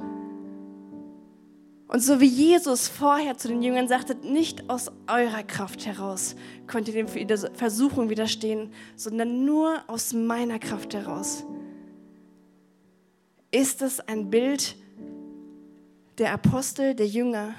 Und 1.90 2.05
so 2.05 2.20
wie 2.20 2.26
Jesus 2.26 2.87
vorher 2.87 3.37
zu 3.37 3.48
den 3.48 3.62
Jüngern 3.62 3.88
sagte, 3.88 4.14
nicht 4.14 4.70
aus 4.70 4.92
eurer 5.09 5.42
Kraft 5.42 5.87
heraus 5.87 6.37
könnt 6.68 6.87
ihr 6.87 6.94
den 6.94 7.09
Versuchung 7.55 8.09
widerstehen, 8.11 8.72
sondern 8.94 9.44
nur 9.44 9.83
aus 9.88 10.12
meiner 10.12 10.61
Kraft 10.61 10.94
heraus. 10.94 11.42
Ist 13.50 13.83
es 13.83 13.98
ein 13.98 14.31
Bild 14.31 14.76
der 16.18 16.33
Apostel, 16.33 16.94
der 16.94 17.09
Jünger, 17.09 17.55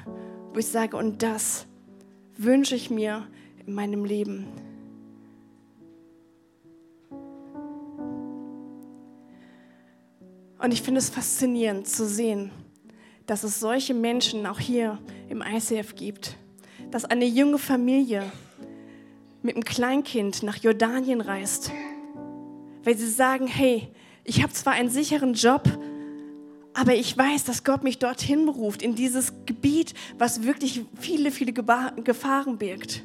wo 0.53 0.59
ich 0.59 0.67
sage, 0.67 0.95
und 0.95 1.21
das 1.21 1.65
wünsche 2.37 2.75
ich 2.75 2.89
mir 2.89 3.27
in 3.67 3.73
meinem 3.73 4.05
Leben. 4.05 4.47
Und 10.57 10.71
ich 10.71 10.81
finde 10.81 10.99
es 10.99 11.09
faszinierend 11.09 11.85
zu 11.85 12.07
sehen, 12.07 12.49
dass 13.31 13.45
es 13.45 13.61
solche 13.61 13.93
Menschen 13.93 14.45
auch 14.45 14.59
hier 14.59 14.99
im 15.29 15.41
ICF 15.41 15.95
gibt. 15.95 16.35
Dass 16.91 17.05
eine 17.05 17.23
junge 17.23 17.59
Familie 17.59 18.29
mit 19.41 19.55
einem 19.55 19.63
Kleinkind 19.63 20.43
nach 20.43 20.57
Jordanien 20.57 21.21
reist, 21.21 21.71
weil 22.83 22.97
sie 22.97 23.09
sagen, 23.09 23.47
hey, 23.47 23.87
ich 24.25 24.43
habe 24.43 24.51
zwar 24.51 24.73
einen 24.73 24.89
sicheren 24.89 25.33
Job, 25.33 25.63
aber 26.73 26.93
ich 26.93 27.17
weiß, 27.17 27.45
dass 27.45 27.63
Gott 27.63 27.85
mich 27.85 27.99
dorthin 27.99 28.45
beruft, 28.45 28.81
in 28.81 28.95
dieses 28.95 29.31
Gebiet, 29.45 29.93
was 30.17 30.43
wirklich 30.43 30.83
viele, 30.99 31.31
viele 31.31 31.53
Gefahren 31.53 32.57
birgt. 32.57 33.01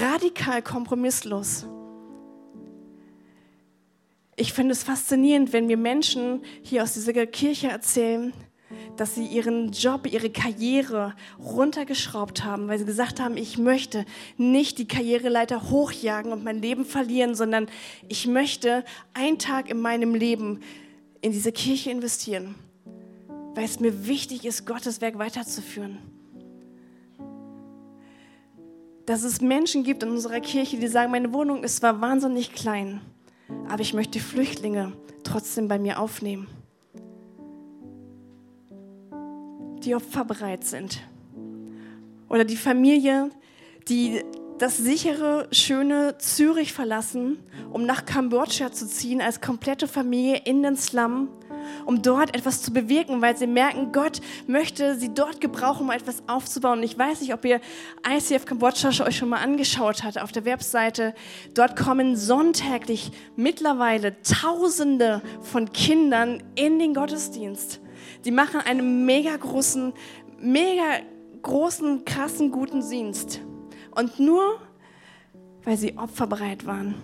Radikal 0.00 0.60
kompromisslos. 0.62 1.66
Ich 4.34 4.52
finde 4.52 4.72
es 4.72 4.82
faszinierend, 4.82 5.52
wenn 5.52 5.68
mir 5.68 5.76
Menschen 5.76 6.42
hier 6.62 6.82
aus 6.82 6.94
dieser 6.94 7.12
Kirche 7.26 7.68
erzählen, 7.68 8.32
dass 8.96 9.14
sie 9.14 9.26
ihren 9.26 9.72
Job, 9.72 10.06
ihre 10.06 10.30
Karriere 10.30 11.14
runtergeschraubt 11.38 12.44
haben, 12.44 12.68
weil 12.68 12.78
sie 12.78 12.84
gesagt 12.84 13.20
haben, 13.20 13.36
ich 13.36 13.58
möchte 13.58 14.04
nicht 14.36 14.78
die 14.78 14.88
Karriereleiter 14.88 15.70
hochjagen 15.70 16.32
und 16.32 16.44
mein 16.44 16.60
Leben 16.60 16.84
verlieren, 16.84 17.34
sondern 17.34 17.68
ich 18.08 18.26
möchte 18.26 18.84
einen 19.14 19.38
Tag 19.38 19.70
in 19.70 19.80
meinem 19.80 20.14
Leben 20.14 20.60
in 21.20 21.32
diese 21.32 21.52
Kirche 21.52 21.90
investieren, 21.90 22.54
weil 23.54 23.64
es 23.64 23.80
mir 23.80 24.06
wichtig 24.06 24.44
ist, 24.44 24.66
Gottes 24.66 25.00
Werk 25.00 25.18
weiterzuführen. 25.18 25.98
Dass 29.06 29.22
es 29.24 29.40
Menschen 29.40 29.82
gibt 29.82 30.02
in 30.02 30.10
unserer 30.10 30.40
Kirche, 30.40 30.76
die 30.76 30.86
sagen, 30.88 31.10
meine 31.10 31.32
Wohnung 31.32 31.64
ist 31.64 31.78
zwar 31.78 32.00
wahnsinnig 32.00 32.52
klein, 32.52 33.00
aber 33.68 33.82
ich 33.82 33.94
möchte 33.94 34.20
Flüchtlinge 34.20 34.92
trotzdem 35.24 35.68
bei 35.68 35.78
mir 35.78 35.98
aufnehmen, 35.98 36.48
die 39.84 39.94
opferbereit 39.94 40.64
sind. 40.64 41.00
Oder 42.28 42.44
die 42.44 42.56
Familie, 42.56 43.30
die 43.88 44.22
das 44.58 44.78
sichere, 44.78 45.48
schöne 45.50 46.16
Zürich 46.18 46.72
verlassen, 46.72 47.38
um 47.72 47.84
nach 47.84 48.06
Kambodscha 48.06 48.70
zu 48.70 48.86
ziehen 48.86 49.20
als 49.20 49.40
komplette 49.40 49.88
Familie 49.88 50.42
in 50.44 50.62
den 50.62 50.76
Slum, 50.76 51.28
um 51.84 52.00
dort 52.00 52.34
etwas 52.36 52.62
zu 52.62 52.72
bewirken, 52.72 53.20
weil 53.22 53.36
sie 53.36 53.48
merken, 53.48 53.90
Gott 53.92 54.20
möchte 54.46 54.96
sie 54.98 55.12
dort 55.12 55.40
gebrauchen, 55.40 55.86
um 55.86 55.90
etwas 55.90 56.22
aufzubauen. 56.28 56.78
Und 56.78 56.84
ich 56.84 56.96
weiß 56.96 57.22
nicht, 57.22 57.34
ob 57.34 57.44
ihr 57.44 57.60
ICF 58.08 58.44
Kambodscha 58.44 59.04
euch 59.04 59.16
schon 59.16 59.30
mal 59.30 59.42
angeschaut 59.42 60.04
habt 60.04 60.20
auf 60.20 60.30
der 60.30 60.44
Webseite. 60.44 61.14
Dort 61.54 61.74
kommen 61.76 62.16
sonntäglich 62.16 63.10
mittlerweile 63.34 64.14
Tausende 64.22 65.22
von 65.40 65.72
Kindern 65.72 66.42
in 66.54 66.78
den 66.78 66.94
Gottesdienst. 66.94 67.80
Die 68.24 68.30
machen 68.30 68.60
einen 68.60 69.04
mega 69.04 69.36
großen, 69.36 69.92
mega 70.38 71.00
großen, 71.42 72.04
krassen, 72.04 72.50
guten 72.50 72.88
Dienst. 72.88 73.40
Und 73.94 74.18
nur, 74.18 74.60
weil 75.64 75.76
sie 75.76 75.96
opferbereit 75.96 76.66
waren. 76.66 76.94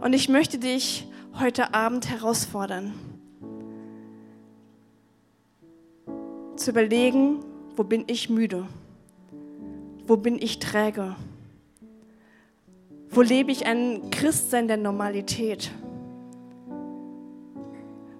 Und 0.00 0.12
ich 0.12 0.28
möchte 0.28 0.58
dich 0.58 1.08
heute 1.38 1.72
Abend 1.72 2.10
herausfordern, 2.10 2.92
zu 6.56 6.70
überlegen, 6.70 7.40
wo 7.76 7.84
bin 7.84 8.04
ich 8.06 8.30
müde? 8.30 8.66
Wo 10.06 10.16
bin 10.16 10.36
ich 10.40 10.58
träge? 10.58 11.16
Wo 13.10 13.22
lebe 13.22 13.50
ich 13.50 13.66
ein 13.66 14.10
Christsein 14.10 14.68
der 14.68 14.76
Normalität? 14.76 15.70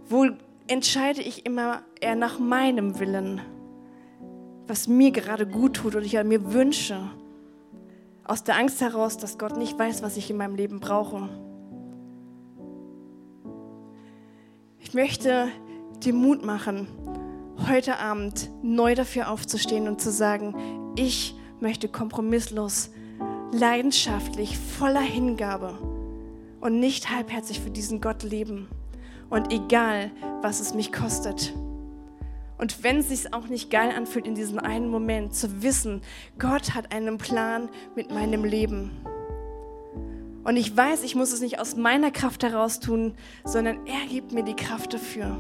Wo 0.09 0.27
entscheide 0.67 1.23
ich 1.23 1.47
immer 1.47 1.83
eher 2.01 2.17
nach 2.17 2.39
meinem 2.39 2.99
Willen? 2.99 3.41
was 4.67 4.89
mir 4.89 5.11
gerade 5.11 5.47
gut 5.47 5.77
tut 5.77 5.95
und 5.95 6.05
ich 6.05 6.15
mir 6.25 6.53
wünsche, 6.53 7.11
aus 8.25 8.43
der 8.45 8.57
Angst 8.57 8.81
heraus, 8.81 9.19
dass 9.19 9.39
Gott 9.39 9.57
nicht 9.57 9.79
weiß, 9.79 10.03
was 10.03 10.17
ich 10.17 10.31
in 10.31 10.39
meinem 10.39 10.55
Leben 10.55 10.81
brauche. 10.81 11.29
Ich 14.81 14.95
möchte 14.95 15.49
dir 16.03 16.15
Mut 16.15 16.45
machen, 16.45 16.89
heute 17.69 17.99
Abend 17.99 18.51
neu 18.63 18.95
dafür 18.95 19.31
aufzustehen 19.31 19.89
und 19.89 20.01
zu 20.01 20.11
sagen, 20.11 20.55
ich 20.97 21.35
möchte 21.61 21.89
kompromisslos, 21.89 22.91
leidenschaftlich, 23.53 24.57
voller 24.59 25.01
Hingabe 25.01 25.79
und 26.61 26.81
nicht 26.81 27.11
halbherzig 27.11 27.61
für 27.61 27.71
diesen 27.71 28.01
Gott 28.01 28.23
leben. 28.23 28.69
Und 29.35 29.53
egal, 29.53 30.13
was 30.43 30.61
es 30.61 30.75
mich 30.75 30.93
kostet. 30.93 31.53
Und 32.57 32.85
wenn 32.85 32.99
es 32.99 33.09
sich 33.09 33.35
auch 33.35 33.49
nicht 33.49 33.69
geil 33.69 33.91
anfühlt 33.91 34.29
in 34.29 34.37
diesem 34.37 34.61
einen 34.61 34.89
Moment, 34.89 35.35
zu 35.35 35.61
wissen, 35.61 36.03
Gott 36.39 36.73
hat 36.77 36.95
einen 36.95 37.19
Plan 37.19 37.69
mit 37.97 38.13
meinem 38.13 38.45
Leben. 38.45 38.93
Und 40.45 40.57
ich 40.57 40.77
weiß, 40.77 41.03
ich 41.03 41.17
muss 41.17 41.33
es 41.33 41.41
nicht 41.41 41.59
aus 41.59 41.75
meiner 41.75 42.13
Kraft 42.13 42.45
heraus 42.45 42.79
tun, 42.79 43.17
sondern 43.45 43.85
er 43.89 44.07
gibt 44.09 44.31
mir 44.31 44.45
die 44.45 44.55
Kraft 44.55 44.95
dafür. 44.95 45.37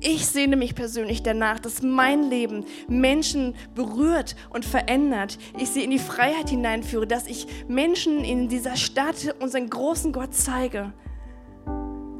Ich 0.00 0.26
sehne 0.26 0.56
mich 0.56 0.74
persönlich 0.74 1.22
danach, 1.22 1.60
dass 1.60 1.82
mein 1.82 2.28
Leben 2.28 2.64
Menschen 2.88 3.54
berührt 3.76 4.34
und 4.50 4.64
verändert. 4.64 5.38
Ich 5.56 5.70
sie 5.70 5.84
in 5.84 5.92
die 5.92 6.00
Freiheit 6.00 6.50
hineinführe, 6.50 7.06
dass 7.06 7.28
ich 7.28 7.46
Menschen 7.68 8.24
in 8.24 8.48
dieser 8.48 8.74
Stadt 8.74 9.36
unseren 9.38 9.70
großen 9.70 10.10
Gott 10.10 10.34
zeige. 10.34 10.92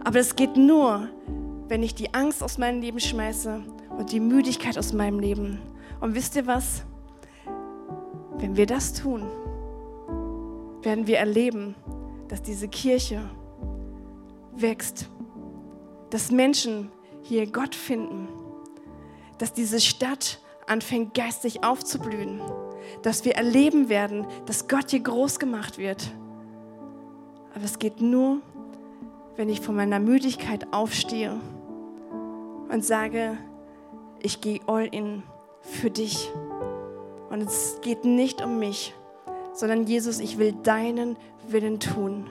Aber 0.06 0.20
es 0.20 0.36
geht 0.36 0.56
nur, 0.56 1.08
wenn 1.66 1.82
ich 1.82 1.92
die 1.92 2.14
Angst 2.14 2.40
aus 2.40 2.58
meinem 2.58 2.80
Leben 2.80 3.00
schmeiße 3.00 3.60
und 3.98 4.12
die 4.12 4.20
Müdigkeit 4.20 4.78
aus 4.78 4.92
meinem 4.92 5.18
Leben. 5.18 5.58
Und 6.00 6.14
wisst 6.14 6.36
ihr 6.36 6.46
was? 6.46 6.84
Wenn 8.38 8.56
wir 8.56 8.66
das 8.66 8.92
tun, 8.92 9.26
werden 10.82 11.08
wir 11.08 11.18
erleben, 11.18 11.74
dass 12.28 12.40
diese 12.40 12.68
Kirche 12.68 13.20
wächst, 14.54 15.08
dass 16.10 16.30
Menschen 16.30 16.92
hier 17.22 17.50
Gott 17.50 17.74
finden, 17.74 18.28
dass 19.38 19.54
diese 19.54 19.80
Stadt 19.80 20.40
anfängt 20.68 21.14
geistig 21.14 21.64
aufzublühen, 21.64 22.40
dass 23.02 23.24
wir 23.24 23.34
erleben 23.34 23.88
werden, 23.88 24.24
dass 24.44 24.68
Gott 24.68 24.92
hier 24.92 25.00
groß 25.00 25.40
gemacht 25.40 25.78
wird. 25.78 26.12
Aber 27.56 27.64
es 27.64 27.80
geht 27.80 28.00
nur, 28.00 28.40
wenn 29.36 29.48
ich 29.48 29.60
von 29.60 29.76
meiner 29.76 30.00
Müdigkeit 30.00 30.72
aufstehe 30.72 31.38
und 32.70 32.84
sage, 32.84 33.36
ich 34.20 34.40
gehe 34.40 34.60
all 34.66 34.86
in 34.86 35.22
für 35.60 35.90
dich. 35.90 36.30
Und 37.30 37.42
es 37.42 37.78
geht 37.82 38.04
nicht 38.04 38.42
um 38.42 38.58
mich, 38.58 38.94
sondern 39.52 39.86
Jesus, 39.86 40.20
ich 40.20 40.38
will 40.38 40.52
deinen 40.62 41.16
Willen 41.48 41.80
tun. 41.80 42.30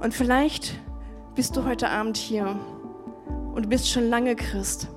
Und 0.00 0.12
vielleicht 0.12 0.78
bist 1.34 1.56
du 1.56 1.64
heute 1.64 1.88
Abend 1.88 2.16
hier 2.16 2.58
und 3.54 3.68
bist 3.68 3.88
schon 3.88 4.08
lange 4.08 4.36
Christ. 4.36 4.88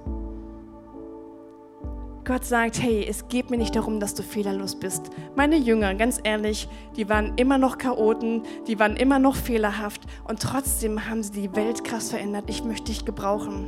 Gott 2.29 2.45
sagt, 2.45 2.79
hey, 2.79 3.03
es 3.09 3.27
geht 3.27 3.49
mir 3.49 3.57
nicht 3.57 3.75
darum, 3.75 3.99
dass 3.99 4.13
du 4.13 4.21
fehlerlos 4.21 4.75
bist. 4.75 5.09
Meine 5.35 5.57
Jünger, 5.57 5.95
ganz 5.95 6.19
ehrlich, 6.23 6.69
die 6.95 7.09
waren 7.09 7.33
immer 7.37 7.57
noch 7.57 7.79
Chaoten, 7.79 8.43
die 8.67 8.77
waren 8.77 8.97
immer 8.97 9.17
noch 9.17 9.35
fehlerhaft 9.35 10.01
und 10.27 10.39
trotzdem 10.39 11.09
haben 11.09 11.23
sie 11.23 11.31
die 11.31 11.55
Welt 11.55 11.83
krass 11.83 12.11
verändert. 12.11 12.43
Ich 12.47 12.63
möchte 12.63 12.91
dich 12.91 13.03
gebrauchen. 13.03 13.67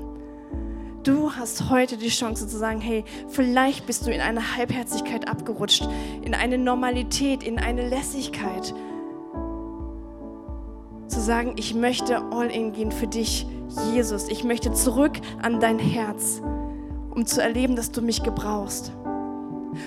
Du 1.02 1.32
hast 1.34 1.71
heute 1.71 1.97
die 1.97 2.10
Chance 2.10 2.47
zu 2.47 2.56
sagen, 2.56 2.82
hey, 2.82 3.04
vielleicht 3.30 3.88
bist 3.88 4.06
du 4.06 4.12
in 4.12 4.21
eine 4.21 4.56
Halbherzigkeit 4.56 5.28
abgerutscht, 5.28 5.89
in 6.21 6.36
eine 6.36 6.60
Normalität, 6.60 7.41
in 7.41 7.58
eine 7.58 7.89
Lässigkeit. 7.89 8.76
Zu 11.08 11.19
sagen, 11.19 11.56
ich 11.56 11.74
möchte 11.74 12.21
all 12.32 12.52
in 12.52 12.74
gehen 12.74 12.91
für 12.91 13.08
dich, 13.08 13.47
Jesus. 13.91 14.30
Ich 14.30 14.43
möchte 14.43 14.71
zurück 14.71 15.13
an 15.41 15.60
dein 15.60 15.80
Herz 15.80 16.43
um 17.12 17.26
zu 17.26 17.41
erleben, 17.41 17.76
dass 17.76 17.91
du 17.91 18.02
mich 18.02 18.24
gebrauchst. 18.24 18.91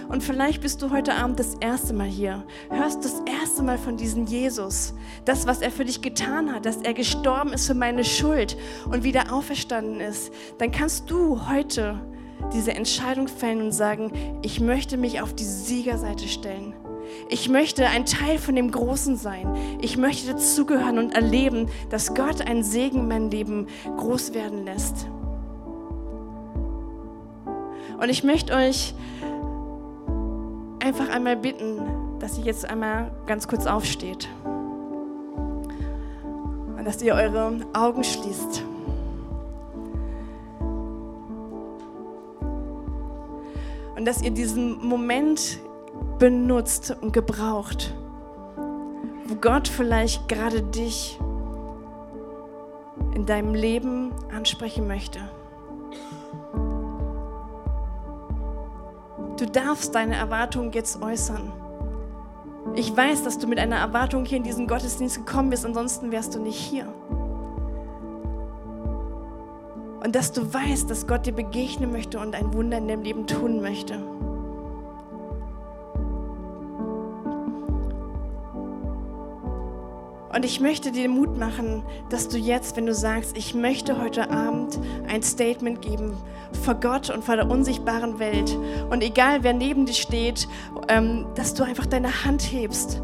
Und 0.08 0.22
vielleicht 0.22 0.62
bist 0.62 0.80
du 0.82 0.90
heute 0.90 1.14
Abend 1.14 1.38
das 1.38 1.56
erste 1.60 1.92
Mal 1.92 2.06
hier, 2.06 2.44
hörst 2.70 3.04
das 3.04 3.22
erste 3.26 3.62
Mal 3.62 3.78
von 3.78 3.96
diesem 3.96 4.26
Jesus, 4.26 4.94
das, 5.24 5.46
was 5.46 5.60
er 5.60 5.70
für 5.70 5.84
dich 5.84 6.00
getan 6.00 6.52
hat, 6.54 6.64
dass 6.64 6.78
er 6.78 6.94
gestorben 6.94 7.52
ist 7.52 7.66
für 7.66 7.74
meine 7.74 8.04
Schuld 8.04 8.56
und 8.90 9.04
wieder 9.04 9.32
auferstanden 9.32 10.00
ist. 10.00 10.32
Dann 10.58 10.70
kannst 10.70 11.10
du 11.10 11.48
heute 11.48 12.00
diese 12.52 12.72
Entscheidung 12.72 13.28
fällen 13.28 13.62
und 13.62 13.72
sagen, 13.72 14.40
ich 14.42 14.60
möchte 14.60 14.96
mich 14.96 15.20
auf 15.20 15.34
die 15.34 15.44
Siegerseite 15.44 16.28
stellen. 16.28 16.74
Ich 17.28 17.48
möchte 17.48 17.86
ein 17.86 18.06
Teil 18.06 18.38
von 18.38 18.56
dem 18.56 18.70
Großen 18.70 19.16
sein. 19.16 19.78
Ich 19.80 19.96
möchte 19.96 20.32
dazugehören 20.32 20.98
und 20.98 21.14
erleben, 21.14 21.68
dass 21.90 22.14
Gott 22.14 22.40
einen 22.40 22.62
Segen 22.62 23.00
in 23.00 23.08
meinem 23.08 23.30
Leben 23.30 23.66
groß 23.96 24.34
werden 24.34 24.64
lässt. 24.64 25.06
Und 27.98 28.08
ich 28.08 28.24
möchte 28.24 28.54
euch 28.54 28.94
einfach 30.80 31.08
einmal 31.08 31.36
bitten, 31.36 31.80
dass 32.18 32.38
ihr 32.38 32.44
jetzt 32.44 32.68
einmal 32.68 33.10
ganz 33.26 33.48
kurz 33.48 33.66
aufsteht. 33.66 34.28
Und 36.76 36.84
dass 36.84 37.02
ihr 37.02 37.14
eure 37.14 37.60
Augen 37.72 38.04
schließt. 38.04 38.62
Und 43.96 44.04
dass 44.04 44.22
ihr 44.22 44.32
diesen 44.32 44.84
Moment 44.86 45.60
benutzt 46.18 46.96
und 47.00 47.12
gebraucht, 47.12 47.94
wo 49.26 49.34
Gott 49.36 49.68
vielleicht 49.68 50.28
gerade 50.28 50.62
dich 50.62 51.18
in 53.14 53.24
deinem 53.26 53.54
Leben 53.54 54.12
ansprechen 54.34 54.86
möchte. 54.86 55.20
Du 59.36 59.46
darfst 59.46 59.94
deine 59.94 60.14
Erwartungen 60.14 60.70
jetzt 60.72 61.02
äußern. 61.02 61.52
Ich 62.76 62.96
weiß, 62.96 63.24
dass 63.24 63.38
du 63.38 63.48
mit 63.48 63.58
einer 63.58 63.76
Erwartung 63.76 64.24
hier 64.24 64.38
in 64.38 64.44
diesen 64.44 64.66
Gottesdienst 64.68 65.26
gekommen 65.26 65.50
bist, 65.50 65.66
ansonsten 65.66 66.12
wärst 66.12 66.34
du 66.34 66.40
nicht 66.40 66.58
hier. 66.58 66.86
Und 70.04 70.14
dass 70.14 70.32
du 70.32 70.52
weißt, 70.52 70.88
dass 70.88 71.06
Gott 71.06 71.26
dir 71.26 71.32
begegnen 71.32 71.90
möchte 71.90 72.20
und 72.20 72.34
ein 72.34 72.52
Wunder 72.52 72.78
in 72.78 72.88
deinem 72.88 73.02
Leben 73.02 73.26
tun 73.26 73.60
möchte. 73.60 74.13
Und 80.34 80.44
ich 80.44 80.60
möchte 80.60 80.90
dir 80.90 81.08
Mut 81.08 81.38
machen, 81.38 81.84
dass 82.10 82.28
du 82.28 82.38
jetzt, 82.38 82.76
wenn 82.76 82.86
du 82.86 82.94
sagst, 82.94 83.36
ich 83.36 83.54
möchte 83.54 84.00
heute 84.00 84.30
Abend 84.30 84.80
ein 85.06 85.22
Statement 85.22 85.80
geben 85.80 86.16
vor 86.64 86.74
Gott 86.74 87.08
und 87.08 87.24
vor 87.24 87.36
der 87.36 87.48
unsichtbaren 87.48 88.18
Welt. 88.18 88.56
Und 88.90 89.02
egal 89.02 89.44
wer 89.44 89.52
neben 89.52 89.86
dir 89.86 89.94
steht, 89.94 90.48
ähm, 90.88 91.26
dass 91.36 91.54
du 91.54 91.62
einfach 91.62 91.86
deine 91.86 92.24
Hand 92.24 92.42
hebst. 92.42 93.00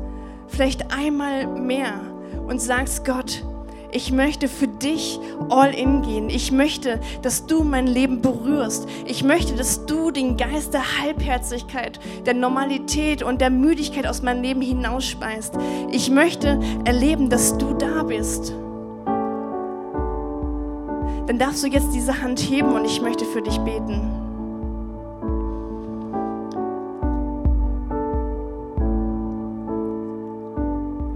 Vielleicht 0.48 0.92
einmal 0.92 1.46
mehr 1.46 2.00
und 2.48 2.60
sagst, 2.60 3.04
Gott, 3.04 3.44
ich 3.92 4.12
möchte 4.12 4.48
für 4.48 4.68
dich 4.68 5.18
all 5.48 5.74
in 5.74 6.02
gehen. 6.02 6.30
Ich 6.30 6.52
möchte, 6.52 7.00
dass 7.22 7.46
du 7.46 7.64
mein 7.64 7.86
Leben 7.86 8.20
berührst. 8.20 8.88
Ich 9.04 9.24
möchte, 9.24 9.54
dass 9.54 9.86
du 9.86 10.10
den 10.10 10.36
Geist 10.36 10.74
der 10.74 11.00
Halbherzigkeit, 11.00 11.98
der 12.24 12.34
Normalität 12.34 13.22
und 13.22 13.40
der 13.40 13.50
Müdigkeit 13.50 14.06
aus 14.06 14.22
meinem 14.22 14.42
Leben 14.42 14.62
hinausspeist. 14.62 15.54
Ich 15.90 16.10
möchte 16.10 16.60
erleben, 16.84 17.30
dass 17.30 17.58
du 17.58 17.74
da 17.74 18.02
bist. 18.02 18.52
Dann 21.26 21.38
darfst 21.38 21.62
du 21.62 21.68
jetzt 21.68 21.92
diese 21.92 22.22
Hand 22.22 22.40
heben 22.40 22.72
und 22.72 22.84
ich 22.84 23.00
möchte 23.00 23.24
für 23.24 23.42
dich 23.42 23.58
beten. 23.58 24.00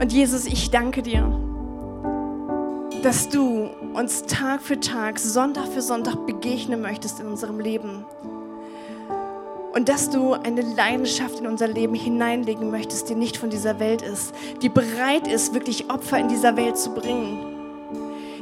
Und 0.00 0.12
Jesus, 0.12 0.44
ich 0.44 0.70
danke 0.70 1.02
dir 1.02 1.53
dass 3.04 3.28
du 3.28 3.68
uns 3.92 4.22
Tag 4.22 4.62
für 4.62 4.80
Tag, 4.80 5.18
Sonntag 5.18 5.68
für 5.68 5.82
Sonntag 5.82 6.24
begegnen 6.24 6.80
möchtest 6.80 7.20
in 7.20 7.26
unserem 7.26 7.60
Leben. 7.60 8.06
Und 9.74 9.90
dass 9.90 10.08
du 10.08 10.32
eine 10.32 10.62
Leidenschaft 10.62 11.40
in 11.40 11.46
unser 11.46 11.68
Leben 11.68 11.94
hineinlegen 11.94 12.70
möchtest, 12.70 13.10
die 13.10 13.14
nicht 13.14 13.36
von 13.36 13.50
dieser 13.50 13.78
Welt 13.78 14.00
ist, 14.00 14.32
die 14.62 14.70
bereit 14.70 15.28
ist, 15.28 15.52
wirklich 15.52 15.90
Opfer 15.90 16.16
in 16.16 16.28
dieser 16.28 16.56
Welt 16.56 16.78
zu 16.78 16.94
bringen. 16.94 17.40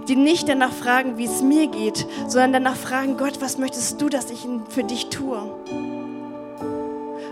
Die 0.07 0.15
nicht 0.15 0.49
danach 0.49 0.73
fragen, 0.73 1.19
wie 1.19 1.25
es 1.25 1.43
mir 1.43 1.67
geht, 1.67 2.07
sondern 2.29 2.53
danach 2.53 2.77
fragen, 2.77 3.17
Gott, 3.17 3.41
was 3.41 3.59
möchtest 3.59 4.01
du, 4.01 4.09
dass 4.09 4.31
ich 4.31 4.47
für 4.69 4.85
dich 4.85 5.09
tue? 5.09 5.43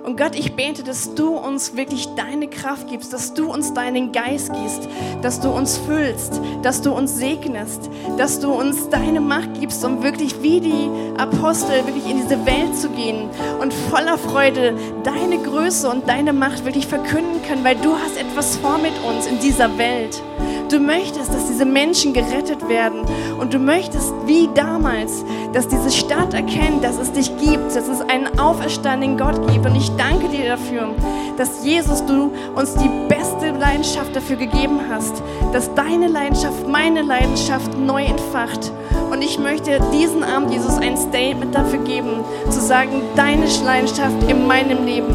Und 0.05 0.17
Gott, 0.17 0.35
ich 0.35 0.57
bete, 0.57 0.83
dass 0.83 1.15
du 1.15 1.37
uns 1.37 1.77
wirklich 1.77 2.09
deine 2.17 2.49
Kraft 2.49 2.89
gibst, 2.89 3.13
dass 3.13 3.35
du 3.35 3.53
uns 3.53 3.75
deinen 3.75 4.13
Geist 4.13 4.51
gibst, 4.53 4.89
dass 5.23 5.41
du 5.41 5.51
uns 5.51 5.77
füllst, 5.79 6.41
dass 6.63 6.81
du 6.81 6.93
uns 6.93 7.17
segnest, 7.17 7.91
dass 8.17 8.41
du 8.41 8.51
uns 8.51 8.89
deine 8.89 9.21
Macht 9.21 9.61
gibst, 9.61 9.85
um 9.85 10.03
wirklich 10.03 10.43
wie 10.43 10.61
die 10.61 10.91
Apostel 11.19 11.87
wirklich 11.87 12.09
in 12.09 12.17
diese 12.17 12.47
Welt 12.47 12.77
zu 12.77 12.89
gehen 12.91 13.29
und 13.61 13.75
voller 13.75 14.17
Freude 14.17 14.75
deine 15.05 15.39
Größe 15.39 15.89
und 15.89 16.09
deine 16.09 16.33
Macht 16.33 16.65
wirklich 16.65 16.87
verkünden 16.87 17.43
können, 17.47 17.65
weil 17.65 17.77
du 17.77 17.95
hast 17.95 18.17
etwas 18.17 18.57
vor 18.57 18.79
mit 18.79 18.93
uns 19.05 19.27
in 19.27 19.39
dieser 19.39 19.77
Welt. 19.77 20.23
Du 20.71 20.79
möchtest, 20.79 21.35
dass 21.35 21.49
diese 21.49 21.65
Menschen 21.65 22.13
gerettet 22.13 22.69
werden. 22.69 23.01
Und 23.41 23.53
du 23.53 23.59
möchtest, 23.59 24.13
wie 24.27 24.49
damals, 24.55 25.25
dass 25.53 25.67
diese 25.67 25.91
Stadt 25.91 26.33
erkennt, 26.33 26.85
dass 26.85 26.97
es 26.97 27.11
dich 27.11 27.37
gibt, 27.39 27.75
dass 27.75 27.89
es 27.89 28.01
einen 28.03 28.39
auferstandenen 28.39 29.19
Gott 29.19 29.51
gibt. 29.51 29.67
Und 29.67 29.75
ich 29.75 29.90
danke 30.01 30.29
dir 30.29 30.49
dafür, 30.49 30.95
dass 31.37 31.65
Jesus, 31.65 32.05
du 32.07 32.33
uns 32.55 32.75
die 32.75 32.91
beste 33.09 33.51
Leidenschaft 33.51 34.17
dafür 34.17 34.37
gegeben 34.37 34.81
hast, 34.91 35.23
dass 35.53 35.73
deine 35.75 36.09
Leidenschaft 36.09 36.67
meine 36.67 37.03
Leidenschaft 37.03 37.79
neu 37.79 38.05
entfacht. 38.05 38.73
Und 39.11 39.21
ich 39.23 39.39
möchte 39.39 39.79
diesen 39.93 40.25
Abend, 40.25 40.53
Jesus, 40.53 40.79
ein 40.79 40.97
Statement 40.97 41.55
dafür 41.55 41.81
geben, 41.81 42.25
zu 42.49 42.61
sagen, 42.61 43.03
deine 43.15 43.45
Leidenschaft 43.65 44.29
in 44.29 44.47
meinem 44.47 44.87
Leben. 44.87 45.15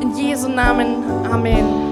In 0.00 0.16
Jesu 0.16 0.48
Namen. 0.48 1.04
Amen. 1.30 1.85